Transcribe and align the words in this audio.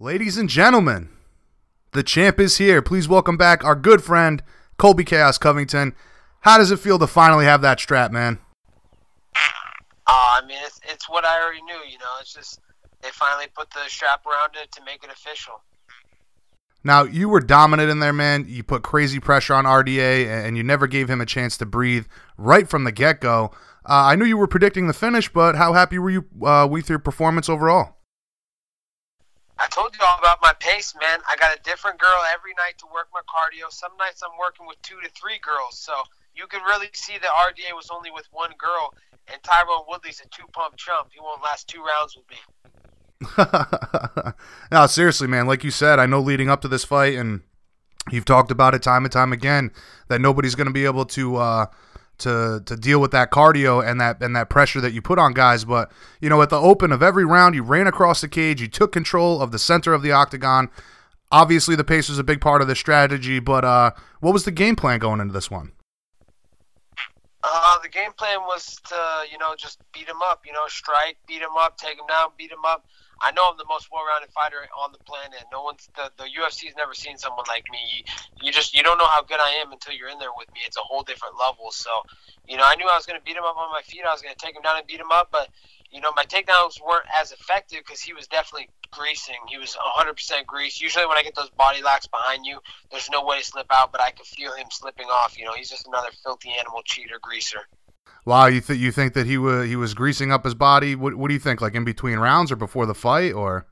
Ladies 0.00 0.38
and 0.38 0.48
gentlemen, 0.48 1.08
the 1.90 2.04
champ 2.04 2.38
is 2.38 2.58
here. 2.58 2.80
Please 2.80 3.08
welcome 3.08 3.36
back 3.36 3.64
our 3.64 3.74
good 3.74 4.00
friend, 4.00 4.44
Colby 4.76 5.02
Chaos 5.02 5.38
Covington. 5.38 5.92
How 6.42 6.56
does 6.56 6.70
it 6.70 6.78
feel 6.78 7.00
to 7.00 7.08
finally 7.08 7.46
have 7.46 7.62
that 7.62 7.80
strap, 7.80 8.12
man? 8.12 8.38
Uh, 9.34 9.40
I 10.06 10.42
mean, 10.46 10.58
it's, 10.64 10.80
it's 10.88 11.10
what 11.10 11.24
I 11.24 11.42
already 11.42 11.62
knew, 11.62 11.80
you 11.90 11.98
know. 11.98 12.04
It's 12.20 12.32
just 12.32 12.60
they 13.02 13.08
finally 13.10 13.46
put 13.52 13.72
the 13.72 13.80
strap 13.88 14.24
around 14.24 14.52
it 14.62 14.70
to 14.70 14.84
make 14.84 15.02
it 15.02 15.10
official. 15.10 15.62
Now, 16.84 17.02
you 17.02 17.28
were 17.28 17.40
dominant 17.40 17.90
in 17.90 17.98
there, 17.98 18.12
man. 18.12 18.46
You 18.46 18.62
put 18.62 18.84
crazy 18.84 19.18
pressure 19.18 19.54
on 19.54 19.64
RDA, 19.64 20.28
and 20.28 20.56
you 20.56 20.62
never 20.62 20.86
gave 20.86 21.10
him 21.10 21.20
a 21.20 21.26
chance 21.26 21.56
to 21.56 21.66
breathe 21.66 22.06
right 22.36 22.68
from 22.68 22.84
the 22.84 22.92
get 22.92 23.20
go. 23.20 23.50
Uh, 23.84 24.06
I 24.06 24.14
knew 24.14 24.26
you 24.26 24.36
were 24.36 24.46
predicting 24.46 24.86
the 24.86 24.94
finish, 24.94 25.28
but 25.28 25.56
how 25.56 25.72
happy 25.72 25.98
were 25.98 26.10
you 26.10 26.24
uh, 26.44 26.68
with 26.70 26.88
your 26.88 27.00
performance 27.00 27.48
overall? 27.48 27.97
I 29.58 29.66
told 29.68 29.96
you 29.98 30.04
all 30.06 30.18
about 30.18 30.38
my 30.40 30.52
pace, 30.60 30.94
man. 31.00 31.18
I 31.28 31.36
got 31.36 31.56
a 31.56 31.60
different 31.62 31.98
girl 31.98 32.18
every 32.32 32.54
night 32.54 32.78
to 32.78 32.86
work 32.94 33.08
my 33.12 33.20
cardio. 33.26 33.70
Some 33.70 33.92
nights 33.98 34.22
I'm 34.22 34.38
working 34.38 34.66
with 34.66 34.80
two 34.82 35.00
to 35.02 35.10
three 35.10 35.38
girls, 35.42 35.78
so 35.78 35.92
you 36.34 36.46
can 36.46 36.62
really 36.62 36.86
see 36.92 37.18
that 37.18 37.28
RDA 37.28 37.74
was 37.74 37.90
only 37.90 38.10
with 38.10 38.26
one 38.30 38.52
girl, 38.58 38.94
and 39.26 39.42
Tyron 39.42 39.84
Woodley's 39.88 40.20
a 40.24 40.28
two 40.28 40.46
pump 40.52 40.76
chump. 40.76 41.08
He 41.12 41.20
won't 41.20 41.42
last 41.42 41.66
two 41.66 41.82
rounds 41.82 42.16
with 42.16 42.26
me. 42.30 42.36
no, 44.72 44.86
seriously, 44.86 45.26
man. 45.26 45.46
Like 45.46 45.64
you 45.64 45.72
said, 45.72 45.98
I 45.98 46.06
know 46.06 46.20
leading 46.20 46.48
up 46.48 46.60
to 46.62 46.68
this 46.68 46.84
fight, 46.84 47.14
and 47.14 47.40
you've 48.10 48.24
talked 48.24 48.52
about 48.52 48.74
it 48.74 48.82
time 48.82 49.04
and 49.04 49.12
time 49.12 49.32
again 49.32 49.72
that 50.08 50.20
nobody's 50.20 50.54
going 50.54 50.68
to 50.68 50.72
be 50.72 50.84
able 50.84 51.04
to 51.06 51.36
uh, 51.36 51.66
to 52.18 52.62
to 52.64 52.76
deal 52.76 53.00
with 53.00 53.10
that 53.12 53.30
cardio 53.30 53.84
and 53.84 54.00
that 54.00 54.22
and 54.22 54.34
that 54.36 54.48
pressure 54.48 54.80
that 54.80 54.92
you 54.92 55.02
put 55.02 55.18
on 55.18 55.32
guys. 55.32 55.64
But 55.64 55.90
you 56.20 56.28
know, 56.28 56.42
at 56.42 56.50
the 56.50 56.60
open 56.60 56.92
of 56.92 57.02
every 57.02 57.24
round, 57.24 57.54
you 57.54 57.62
ran 57.62 57.86
across 57.86 58.20
the 58.20 58.28
cage, 58.28 58.60
you 58.60 58.68
took 58.68 58.92
control 58.92 59.40
of 59.40 59.50
the 59.52 59.58
center 59.58 59.92
of 59.94 60.02
the 60.02 60.12
octagon. 60.12 60.70
Obviously, 61.30 61.76
the 61.76 61.84
pace 61.84 62.08
was 62.08 62.18
a 62.18 62.24
big 62.24 62.40
part 62.40 62.62
of 62.62 62.68
the 62.68 62.74
strategy, 62.74 63.38
but 63.38 63.64
uh, 63.64 63.90
what 64.20 64.32
was 64.32 64.44
the 64.44 64.50
game 64.50 64.76
plan 64.76 64.98
going 64.98 65.20
into 65.20 65.34
this 65.34 65.50
one? 65.50 65.72
Uh, 67.44 67.78
the 67.82 67.88
game 67.88 68.12
plan 68.12 68.40
was 68.40 68.76
to, 68.88 68.96
you 69.30 69.38
know, 69.38 69.54
just 69.56 69.78
beat 69.92 70.08
him 70.08 70.20
up. 70.24 70.42
You 70.46 70.52
know, 70.52 70.66
strike, 70.68 71.16
beat 71.26 71.42
him 71.42 71.56
up, 71.58 71.76
take 71.76 71.98
him 71.98 72.06
down, 72.08 72.30
beat 72.36 72.50
him 72.50 72.64
up. 72.66 72.86
I 73.20 73.32
know 73.32 73.42
I'm 73.50 73.58
the 73.58 73.66
most 73.68 73.90
well-rounded 73.90 74.30
fighter 74.30 74.62
on 74.78 74.92
the 74.92 75.02
planet. 75.02 75.42
No 75.50 75.62
one's 75.62 75.88
the 75.96 76.10
the 76.16 76.30
UFC's 76.30 76.76
never 76.76 76.94
seen 76.94 77.18
someone 77.18 77.46
like 77.48 77.64
me. 77.70 77.78
You, 77.90 78.00
you 78.46 78.52
just 78.52 78.74
you 78.74 78.82
don't 78.82 78.98
know 78.98 79.08
how 79.10 79.22
good 79.22 79.40
I 79.40 79.58
am 79.64 79.72
until 79.72 79.94
you're 79.94 80.08
in 80.08 80.18
there 80.18 80.34
with 80.36 80.48
me. 80.54 80.60
It's 80.66 80.76
a 80.76 80.86
whole 80.86 81.02
different 81.02 81.34
level. 81.38 81.70
So, 81.70 81.90
you 82.46 82.56
know, 82.56 82.64
I 82.64 82.76
knew 82.76 82.86
I 82.86 82.96
was 82.96 83.06
going 83.06 83.18
to 83.18 83.24
beat 83.24 83.36
him 83.36 83.44
up 83.44 83.56
on 83.56 83.70
my 83.70 83.82
feet. 83.82 84.02
I 84.06 84.12
was 84.12 84.22
going 84.22 84.34
to 84.34 84.38
take 84.38 84.54
him 84.54 84.62
down 84.62 84.78
and 84.78 84.86
beat 84.86 85.00
him 85.00 85.10
up, 85.10 85.28
but 85.32 85.48
you 85.90 86.00
know, 86.00 86.12
my 86.14 86.24
takedowns 86.24 86.80
weren't 86.84 87.06
as 87.18 87.32
effective 87.32 87.80
because 87.84 88.00
he 88.00 88.12
was 88.12 88.26
definitely 88.26 88.68
greasing. 88.90 89.36
He 89.48 89.58
was 89.58 89.76
100% 89.76 90.46
grease. 90.46 90.80
Usually, 90.80 91.06
when 91.06 91.16
I 91.16 91.22
get 91.22 91.34
those 91.34 91.50
body 91.50 91.82
locks 91.82 92.06
behind 92.06 92.44
you, 92.44 92.60
there's 92.90 93.08
no 93.10 93.24
way 93.24 93.38
to 93.38 93.44
slip 93.44 93.66
out, 93.70 93.90
but 93.92 94.00
I 94.02 94.10
could 94.10 94.26
feel 94.26 94.52
him 94.52 94.66
slipping 94.70 95.06
off. 95.06 95.38
You 95.38 95.46
know, 95.46 95.54
he's 95.54 95.70
just 95.70 95.86
another 95.86 96.10
filthy 96.22 96.50
animal 96.58 96.82
cheater 96.84 97.18
greaser. 97.20 97.60
Wow, 98.24 98.46
you 98.46 98.60
think 98.60 98.80
you 98.80 98.92
think 98.92 99.14
that 99.14 99.26
he 99.26 99.38
was 99.38 99.66
he 99.66 99.76
was 99.76 99.94
greasing 99.94 100.32
up 100.32 100.44
his 100.44 100.54
body? 100.54 100.94
What 100.94 101.14
what 101.14 101.28
do 101.28 101.34
you 101.34 101.40
think? 101.40 101.60
Like 101.60 101.74
in 101.74 101.84
between 101.84 102.18
rounds 102.18 102.52
or 102.52 102.56
before 102.56 102.86
the 102.86 102.94
fight, 102.94 103.32
or? 103.32 103.66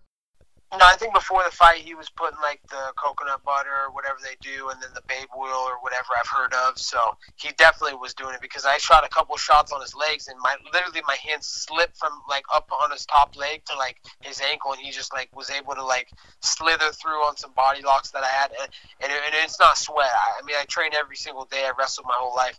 No, 0.73 0.85
I 0.85 0.97
think 0.97 1.15
before 1.15 1.43
the 1.45 1.55
fight 1.55 1.79
he 1.79 1.95
was 1.95 2.11
putting 2.11 2.41
like 2.43 2.61
the 2.69 2.93
coconut 2.97 3.43
butter 3.45 3.71
or 3.87 3.93
whatever 3.93 4.19
they 4.21 4.35
do, 4.43 4.69
and 4.69 4.83
then 4.83 4.91
the 4.95 5.03
babe 5.07 5.29
oil 5.35 5.63
or 5.65 5.79
whatever 5.81 6.09
I've 6.19 6.29
heard 6.29 6.53
of. 6.69 6.77
So 6.77 6.99
he 7.37 7.53
definitely 7.57 7.97
was 7.97 8.15
doing 8.15 8.35
it 8.35 8.41
because 8.41 8.67
I 8.67 8.77
shot 8.79 9.05
a 9.05 9.09
couple 9.09 9.37
shots 9.37 9.73
on 9.73 9.81
his 9.81 9.95
legs, 9.95 10.27
and 10.27 10.37
my 10.41 10.57
literally 10.75 11.03
my 11.07 11.17
hand 11.23 11.43
slipped 11.45 11.97
from 11.97 12.21
like 12.29 12.45
up 12.53 12.69
on 12.83 12.91
his 12.91 13.07
top 13.07 13.37
leg 13.37 13.65
to 13.67 13.77
like 13.79 13.99
his 14.21 14.41
ankle, 14.41 14.73
and 14.73 14.81
he 14.81 14.91
just 14.91 15.15
like 15.15 15.35
was 15.35 15.51
able 15.51 15.75
to 15.75 15.85
like 15.85 16.11
slither 16.41 16.91
through 16.91 17.23
on 17.25 17.37
some 17.37 17.53
body 17.53 17.81
locks 17.83 18.11
that 18.11 18.25
I 18.25 18.29
had, 18.29 18.51
and, 18.61 18.69
and, 19.01 19.13
it, 19.13 19.21
and 19.25 19.35
it's 19.45 19.61
not 19.61 19.79
sweat. 19.79 20.11
I, 20.13 20.43
I 20.43 20.45
mean, 20.45 20.57
I 20.61 20.65
train 20.65 20.91
every 20.99 21.17
single 21.17 21.45
day. 21.45 21.65
I 21.65 21.73
wrestled 21.79 22.07
my 22.07 22.17
whole 22.19 22.35
life, 22.35 22.59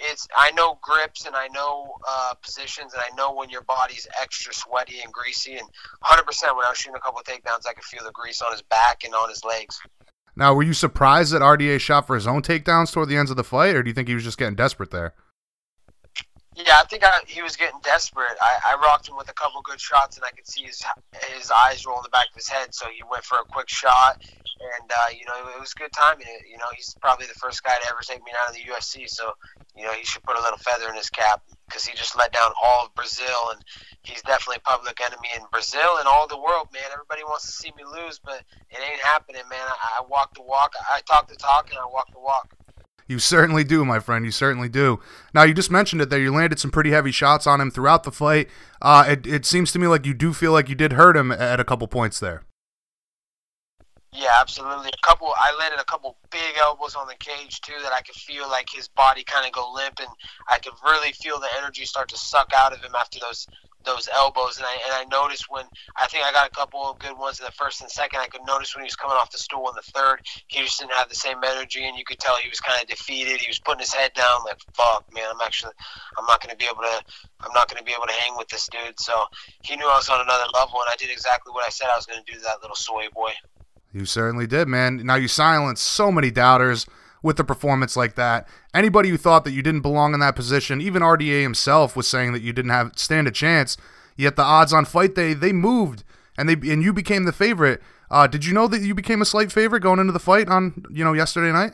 it's 0.00 0.26
I 0.36 0.50
know 0.52 0.78
grips 0.82 1.26
and 1.26 1.36
I 1.36 1.48
know 1.48 1.94
uh, 2.08 2.34
positions 2.42 2.92
and 2.94 3.02
I 3.02 3.14
know 3.16 3.32
when 3.32 3.50
your 3.50 3.62
body's 3.62 4.06
extra 4.20 4.52
sweaty 4.54 5.00
and 5.02 5.12
greasy 5.12 5.56
and 5.56 5.68
100% 6.04 6.56
when 6.56 6.64
I 6.64 6.70
was 6.70 6.78
shooting 6.78 6.96
a 6.96 7.00
couple 7.00 7.20
of 7.20 7.26
takedowns 7.26 7.66
I 7.68 7.72
could 7.74 7.84
feel 7.84 8.04
the 8.04 8.12
grease 8.12 8.42
on 8.42 8.52
his 8.52 8.62
back 8.62 9.04
and 9.04 9.14
on 9.14 9.28
his 9.28 9.44
legs. 9.44 9.80
Now, 10.34 10.54
were 10.54 10.62
you 10.62 10.72
surprised 10.72 11.32
that 11.32 11.42
RDA 11.42 11.80
shot 11.80 12.06
for 12.06 12.14
his 12.14 12.26
own 12.26 12.42
takedowns 12.42 12.90
toward 12.92 13.08
the 13.08 13.16
ends 13.16 13.30
of 13.30 13.36
the 13.36 13.44
fight, 13.44 13.76
or 13.76 13.82
do 13.82 13.90
you 13.90 13.94
think 13.94 14.08
he 14.08 14.14
was 14.14 14.24
just 14.24 14.38
getting 14.38 14.54
desperate 14.54 14.90
there? 14.90 15.14
Yeah, 16.54 16.76
I 16.80 16.84
think 16.84 17.02
I, 17.02 17.20
he 17.26 17.40
was 17.40 17.56
getting 17.56 17.80
desperate. 17.82 18.36
I, 18.40 18.72
I 18.72 18.80
rocked 18.82 19.08
him 19.08 19.16
with 19.16 19.30
a 19.30 19.32
couple 19.32 19.62
good 19.62 19.80
shots, 19.80 20.16
and 20.16 20.24
I 20.24 20.30
could 20.30 20.46
see 20.46 20.64
his 20.64 20.82
his 21.34 21.50
eyes 21.50 21.86
roll 21.86 21.96
in 21.96 22.02
the 22.02 22.10
back 22.10 22.28
of 22.28 22.34
his 22.34 22.48
head. 22.48 22.74
So 22.74 22.86
he 22.94 23.02
went 23.10 23.24
for 23.24 23.38
a 23.38 23.44
quick 23.44 23.70
shot, 23.70 24.22
and 24.78 24.90
uh, 24.90 25.10
you 25.10 25.26
know 25.26 25.34
it 25.54 25.60
was 25.60 25.74
good 25.74 25.92
timing. 25.92 26.26
You 26.48 26.58
know 26.58 26.70
he's 26.74 26.94
probably 27.00 27.26
the 27.26 27.34
first 27.34 27.62
guy 27.62 27.74
to 27.74 27.86
ever 27.90 28.00
take 28.02 28.22
me 28.24 28.32
out 28.40 28.50
of 28.50 28.54
the 28.54 28.62
UFC, 28.62 29.08
so 29.08 29.32
you 29.76 29.84
know 29.84 29.92
he 29.92 30.04
should 30.04 30.22
put 30.22 30.38
a 30.38 30.42
little 30.42 30.58
feather 30.58 30.88
in 30.88 30.96
his 30.96 31.10
cap 31.10 31.42
because 31.66 31.84
he 31.84 31.96
just 31.96 32.16
let 32.16 32.32
down 32.32 32.52
all 32.62 32.86
of 32.86 32.94
Brazil, 32.94 33.50
and 33.52 33.60
he's 34.02 34.22
definitely 34.22 34.62
a 34.64 34.68
public 34.68 35.00
enemy 35.00 35.28
in 35.36 35.42
Brazil 35.50 35.98
and 35.98 36.06
all 36.06 36.26
the 36.26 36.38
world, 36.38 36.68
man. 36.72 36.82
Everybody 36.92 37.24
wants 37.24 37.46
to 37.46 37.52
see 37.52 37.72
me 37.76 37.84
lose, 37.84 38.20
but 38.22 38.42
it 38.70 38.78
ain't 38.78 39.00
happening, 39.00 39.42
man. 39.50 39.66
I, 39.66 40.00
I 40.00 40.06
walk 40.08 40.34
the 40.34 40.42
walk, 40.42 40.74
I 40.90 41.00
talk 41.00 41.28
the 41.28 41.36
talk, 41.36 41.70
and 41.70 41.78
I 41.78 41.86
walk 41.86 42.12
the 42.12 42.20
walk. 42.20 42.54
You 43.08 43.18
certainly 43.18 43.64
do, 43.64 43.84
my 43.84 43.98
friend. 43.98 44.24
You 44.24 44.30
certainly 44.30 44.68
do. 44.68 45.00
Now, 45.34 45.42
you 45.42 45.54
just 45.54 45.70
mentioned 45.70 46.00
it 46.00 46.08
there. 46.08 46.20
You 46.20 46.32
landed 46.32 46.58
some 46.58 46.70
pretty 46.70 46.90
heavy 46.90 47.10
shots 47.10 47.46
on 47.46 47.60
him 47.60 47.70
throughout 47.70 48.04
the 48.04 48.12
fight. 48.12 48.48
Uh, 48.80 49.04
it, 49.08 49.26
it 49.26 49.44
seems 49.44 49.72
to 49.72 49.78
me 49.78 49.86
like 49.86 50.06
you 50.06 50.14
do 50.14 50.32
feel 50.32 50.52
like 50.52 50.68
you 50.68 50.74
did 50.74 50.92
hurt 50.92 51.16
him 51.16 51.32
at 51.32 51.60
a 51.60 51.64
couple 51.64 51.86
points 51.88 52.20
there. 52.20 52.44
Yeah, 54.12 54.28
absolutely. 54.40 54.90
A 54.92 55.06
couple. 55.06 55.32
I 55.34 55.56
landed 55.58 55.80
a 55.80 55.84
couple 55.84 56.16
big 56.30 56.56
elbows 56.60 56.94
on 56.94 57.06
the 57.06 57.14
cage 57.14 57.62
too 57.62 57.80
that 57.82 57.92
I 57.92 58.02
could 58.02 58.14
feel 58.14 58.48
like 58.48 58.68
his 58.68 58.86
body 58.88 59.24
kind 59.24 59.46
of 59.46 59.52
go 59.52 59.72
limp, 59.72 60.00
and 60.00 60.08
I 60.50 60.58
could 60.58 60.74
really 60.84 61.12
feel 61.12 61.40
the 61.40 61.48
energy 61.56 61.86
start 61.86 62.10
to 62.10 62.18
suck 62.18 62.52
out 62.54 62.74
of 62.74 62.80
him 62.82 62.92
after 62.94 63.18
those 63.18 63.46
those 63.84 64.08
elbows, 64.14 64.58
and 64.58 64.66
I 64.66 64.74
and 64.84 64.92
I 64.92 65.04
noticed 65.16 65.46
when 65.48 65.64
I 65.96 66.06
think 66.08 66.24
I 66.24 66.32
got 66.32 66.46
a 66.46 66.54
couple 66.54 66.84
of 66.84 66.98
good 66.98 67.16
ones 67.16 67.40
in 67.40 67.46
the 67.46 67.52
first 67.52 67.80
and 67.80 67.90
second. 67.90 68.20
I 68.20 68.26
could 68.26 68.44
notice 68.46 68.76
when 68.76 68.84
he 68.84 68.86
was 68.86 68.96
coming 68.96 69.16
off 69.16 69.30
the 69.30 69.38
stool 69.38 69.66
in 69.70 69.74
the 69.74 69.90
third, 69.96 70.20
he 70.46 70.60
just 70.60 70.78
didn't 70.78 70.92
have 70.92 71.08
the 71.08 71.14
same 71.14 71.38
energy, 71.42 71.84
and 71.84 71.96
you 71.96 72.04
could 72.04 72.18
tell 72.18 72.36
he 72.36 72.50
was 72.50 72.60
kind 72.60 72.80
of 72.82 72.88
defeated. 72.88 73.40
He 73.40 73.48
was 73.48 73.60
putting 73.60 73.80
his 73.80 73.94
head 73.94 74.12
down, 74.14 74.44
like 74.44 74.60
fuck, 74.74 75.06
man, 75.12 75.24
I'm 75.32 75.40
actually 75.40 75.72
I'm 76.18 76.26
not 76.26 76.42
going 76.42 76.50
to 76.52 76.56
be 76.56 76.66
able 76.66 76.82
to 76.82 77.02
I'm 77.40 77.52
not 77.54 77.68
going 77.68 77.78
to 77.78 77.84
be 77.84 77.92
able 77.92 78.06
to 78.06 78.18
hang 78.20 78.36
with 78.36 78.48
this 78.48 78.68
dude. 78.68 79.00
So 79.00 79.24
he 79.62 79.76
knew 79.76 79.88
I 79.88 79.96
was 79.96 80.10
on 80.10 80.20
another 80.20 80.52
level, 80.52 80.80
and 80.84 80.92
I 80.92 80.96
did 80.98 81.10
exactly 81.10 81.52
what 81.52 81.66
I 81.66 81.70
said 81.70 81.88
I 81.88 81.96
was 81.96 82.04
going 82.04 82.22
to 82.22 82.30
do 82.30 82.38
to 82.38 82.44
that 82.44 82.60
little 82.60 82.76
soy 82.76 83.08
boy. 83.14 83.32
You 83.92 84.06
certainly 84.06 84.46
did, 84.46 84.68
man. 84.68 85.04
Now 85.04 85.16
you 85.16 85.28
silenced 85.28 85.84
so 85.84 86.10
many 86.10 86.30
doubters 86.30 86.86
with 87.22 87.38
a 87.38 87.44
performance 87.44 87.96
like 87.96 88.14
that. 88.16 88.48
Anybody 88.74 89.10
who 89.10 89.16
thought 89.16 89.44
that 89.44 89.52
you 89.52 89.62
didn't 89.62 89.82
belong 89.82 90.14
in 90.14 90.20
that 90.20 90.34
position, 90.34 90.80
even 90.80 91.02
RDA 91.02 91.42
himself 91.42 91.94
was 91.94 92.08
saying 92.08 92.32
that 92.32 92.42
you 92.42 92.52
didn't 92.52 92.70
have 92.70 92.92
stand 92.96 93.28
a 93.28 93.30
chance. 93.30 93.76
Yet 94.16 94.36
the 94.36 94.42
odds 94.42 94.72
on 94.72 94.84
fight 94.84 95.14
day 95.14 95.34
they 95.34 95.52
moved 95.52 96.04
and 96.36 96.48
they 96.48 96.54
and 96.70 96.82
you 96.82 96.92
became 96.92 97.24
the 97.24 97.32
favorite. 97.32 97.82
Uh, 98.10 98.26
did 98.26 98.44
you 98.44 98.52
know 98.52 98.68
that 98.68 98.82
you 98.82 98.94
became 98.94 99.22
a 99.22 99.26
slight 99.26 99.52
favorite 99.52 99.80
going 99.80 99.98
into 99.98 100.12
the 100.12 100.20
fight 100.20 100.48
on 100.48 100.84
you 100.90 101.04
know 101.04 101.12
yesterday 101.12 101.52
night? 101.52 101.72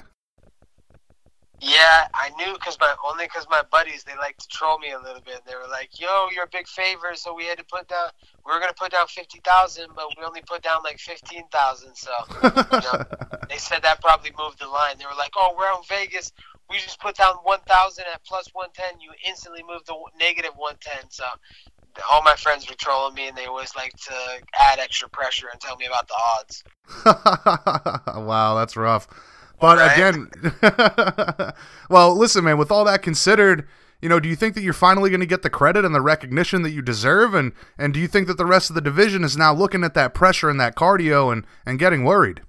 Yeah, 1.60 2.06
I 2.14 2.30
knew 2.36 2.54
because 2.54 2.78
my 2.78 2.94
only 3.04 3.24
because 3.24 3.46
my 3.50 3.62
buddies 3.70 4.04
they 4.04 4.14
like 4.16 4.36
to 4.36 4.46
troll 4.48 4.78
me 4.78 4.92
a 4.92 4.98
little 4.98 5.20
bit. 5.20 5.42
They 5.44 5.56
were 5.56 5.66
like, 5.68 5.98
"Yo, 5.98 6.28
you're 6.32 6.44
a 6.44 6.48
big 6.48 6.68
favorite," 6.68 7.18
so 7.18 7.34
we 7.34 7.46
had 7.46 7.58
to 7.58 7.64
put 7.64 7.88
down. 7.88 8.10
We 8.46 8.52
were 8.52 8.60
gonna 8.60 8.72
put 8.74 8.92
down 8.92 9.08
fifty 9.08 9.40
thousand, 9.44 9.90
but 9.96 10.06
we 10.16 10.24
only 10.24 10.42
put 10.42 10.62
down 10.62 10.82
like 10.84 11.00
fifteen 11.00 11.48
thousand. 11.48 11.96
So 11.96 12.10
you 12.42 12.80
know, 12.80 13.02
they 13.48 13.56
said 13.56 13.82
that 13.82 14.00
probably 14.00 14.32
moved 14.38 14.60
the 14.60 14.68
line. 14.68 14.98
They 14.98 15.04
were 15.04 15.18
like, 15.18 15.32
"Oh, 15.36 15.54
we're 15.58 15.66
on 15.66 15.82
Vegas. 15.88 16.32
We 16.70 16.76
just 16.78 17.00
put 17.00 17.16
down 17.16 17.34
one 17.42 17.60
thousand 17.66 18.04
at 18.12 18.24
plus 18.24 18.48
one 18.52 18.68
ten. 18.72 19.00
You 19.00 19.10
instantly 19.26 19.64
moved 19.68 19.86
to 19.86 19.96
negative 20.18 20.52
one 20.56 20.76
ten." 20.80 21.10
So 21.10 21.24
all 22.08 22.22
my 22.22 22.36
friends 22.36 22.68
were 22.68 22.76
trolling 22.76 23.14
me, 23.14 23.26
and 23.26 23.36
they 23.36 23.46
always 23.46 23.74
like 23.74 23.92
to 23.92 24.14
add 24.60 24.78
extra 24.78 25.08
pressure 25.08 25.48
and 25.50 25.60
tell 25.60 25.76
me 25.76 25.86
about 25.86 26.06
the 26.06 26.14
odds. 26.38 26.64
wow, 28.26 28.54
that's 28.54 28.76
rough. 28.76 29.08
But 29.60 29.78
right. 29.78 29.92
again, 29.92 31.52
well, 31.90 32.16
listen, 32.16 32.44
man. 32.44 32.58
With 32.58 32.70
all 32.70 32.84
that 32.84 33.02
considered, 33.02 33.66
you 34.00 34.08
know, 34.08 34.20
do 34.20 34.28
you 34.28 34.36
think 34.36 34.54
that 34.54 34.62
you're 34.62 34.72
finally 34.72 35.10
going 35.10 35.20
to 35.20 35.26
get 35.26 35.42
the 35.42 35.50
credit 35.50 35.84
and 35.84 35.94
the 35.94 36.00
recognition 36.00 36.62
that 36.62 36.70
you 36.70 36.82
deserve? 36.82 37.34
And 37.34 37.52
and 37.76 37.92
do 37.92 38.00
you 38.00 38.08
think 38.08 38.28
that 38.28 38.36
the 38.36 38.46
rest 38.46 38.70
of 38.70 38.74
the 38.74 38.80
division 38.80 39.24
is 39.24 39.36
now 39.36 39.52
looking 39.52 39.82
at 39.84 39.94
that 39.94 40.14
pressure 40.14 40.48
and 40.48 40.60
that 40.60 40.76
cardio 40.76 41.32
and 41.32 41.44
and 41.66 41.78
getting 41.78 42.04
worried? 42.04 42.42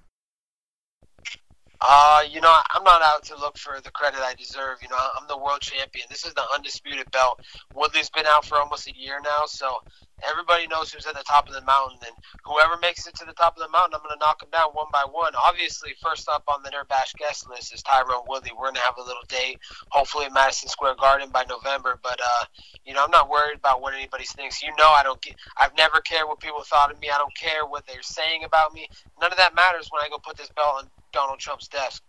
Uh, 1.82 2.20
you 2.30 2.40
know, 2.42 2.54
I'm 2.74 2.84
not 2.84 3.00
out 3.02 3.24
to 3.24 3.36
look 3.36 3.56
for 3.56 3.80
the 3.80 3.90
credit 3.90 4.20
I 4.20 4.34
deserve. 4.34 4.78
You 4.82 4.88
know, 4.88 4.98
I'm 5.18 5.26
the 5.28 5.38
world 5.38 5.62
champion. 5.62 6.06
This 6.10 6.26
is 6.26 6.34
the 6.34 6.44
undisputed 6.54 7.10
belt. 7.10 7.40
Woodley's 7.74 8.10
been 8.10 8.26
out 8.26 8.44
for 8.44 8.58
almost 8.58 8.86
a 8.86 8.94
year 8.94 9.18
now, 9.24 9.46
so 9.46 9.80
everybody 10.22 10.66
knows 10.66 10.92
who's 10.92 11.06
at 11.06 11.14
the 11.14 11.24
top 11.24 11.48
of 11.48 11.54
the 11.54 11.62
mountain. 11.62 11.98
And 12.04 12.14
whoever 12.44 12.76
makes 12.82 13.06
it 13.06 13.14
to 13.16 13.24
the 13.24 13.32
top 13.32 13.56
of 13.56 13.62
the 13.62 13.70
mountain, 13.70 13.94
I'm 13.94 14.02
going 14.04 14.12
to 14.12 14.20
knock 14.20 14.40
them 14.40 14.50
down 14.52 14.70
one 14.72 14.92
by 14.92 15.04
one. 15.10 15.32
Obviously, 15.34 15.92
first 16.02 16.28
up 16.28 16.44
on 16.48 16.62
the 16.62 16.68
Nerd 16.68 16.88
Bash 16.88 17.14
guest 17.14 17.48
list 17.48 17.72
is 17.72 17.82
Tyron 17.82 18.28
Woodley. 18.28 18.50
We're 18.52 18.68
going 18.68 18.74
to 18.74 18.82
have 18.82 18.98
a 18.98 19.02
little 19.02 19.24
date, 19.28 19.58
hopefully 19.88 20.26
at 20.26 20.34
Madison 20.34 20.68
Square 20.68 20.96
Garden 21.00 21.30
by 21.30 21.44
November. 21.48 21.98
But, 22.02 22.20
uh, 22.20 22.44
you 22.84 22.92
know, 22.92 23.02
I'm 23.02 23.10
not 23.10 23.30
worried 23.30 23.56
about 23.56 23.80
what 23.80 23.94
anybody 23.94 24.24
thinks. 24.24 24.62
You 24.62 24.68
know, 24.76 24.92
I 24.92 25.02
don't 25.02 25.20
get, 25.22 25.36
I've 25.56 25.74
never 25.78 26.00
cared 26.00 26.28
what 26.28 26.40
people 26.40 26.62
thought 26.62 26.92
of 26.92 27.00
me. 27.00 27.08
I 27.08 27.16
don't 27.16 27.34
care 27.34 27.64
what 27.64 27.86
they're 27.86 28.02
saying 28.02 28.44
about 28.44 28.74
me. 28.74 28.86
None 29.18 29.32
of 29.32 29.38
that 29.38 29.54
matters 29.54 29.88
when 29.90 30.04
I 30.04 30.10
go 30.10 30.18
put 30.18 30.36
this 30.36 30.50
belt 30.54 30.84
on 30.84 30.90
Donald 31.12 31.38
Trump's 31.38 31.68
desk. 31.68 32.02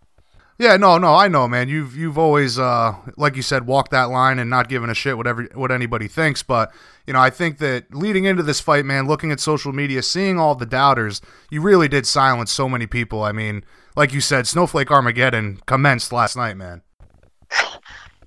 Yeah, 0.58 0.76
no, 0.76 0.98
no, 0.98 1.14
I 1.14 1.28
know, 1.28 1.48
man. 1.48 1.68
You've 1.68 1.96
you've 1.96 2.18
always, 2.18 2.58
uh, 2.58 2.94
like 3.16 3.36
you 3.36 3.42
said, 3.42 3.66
walked 3.66 3.90
that 3.90 4.10
line 4.10 4.38
and 4.38 4.50
not 4.50 4.68
giving 4.68 4.90
a 4.90 4.94
shit 4.94 5.16
whatever 5.16 5.48
what 5.54 5.72
anybody 5.72 6.08
thinks. 6.08 6.42
But 6.42 6.72
you 7.06 7.14
know, 7.14 7.20
I 7.20 7.30
think 7.30 7.58
that 7.58 7.94
leading 7.94 8.26
into 8.26 8.42
this 8.42 8.60
fight, 8.60 8.84
man, 8.84 9.06
looking 9.06 9.32
at 9.32 9.40
social 9.40 9.72
media, 9.72 10.02
seeing 10.02 10.38
all 10.38 10.54
the 10.54 10.66
doubters, 10.66 11.20
you 11.50 11.62
really 11.62 11.88
did 11.88 12.06
silence 12.06 12.52
so 12.52 12.68
many 12.68 12.86
people. 12.86 13.24
I 13.24 13.32
mean, 13.32 13.64
like 13.96 14.12
you 14.12 14.20
said, 14.20 14.46
Snowflake 14.46 14.90
Armageddon 14.90 15.58
commenced 15.66 16.12
last 16.12 16.36
night, 16.36 16.56
man. 16.56 16.82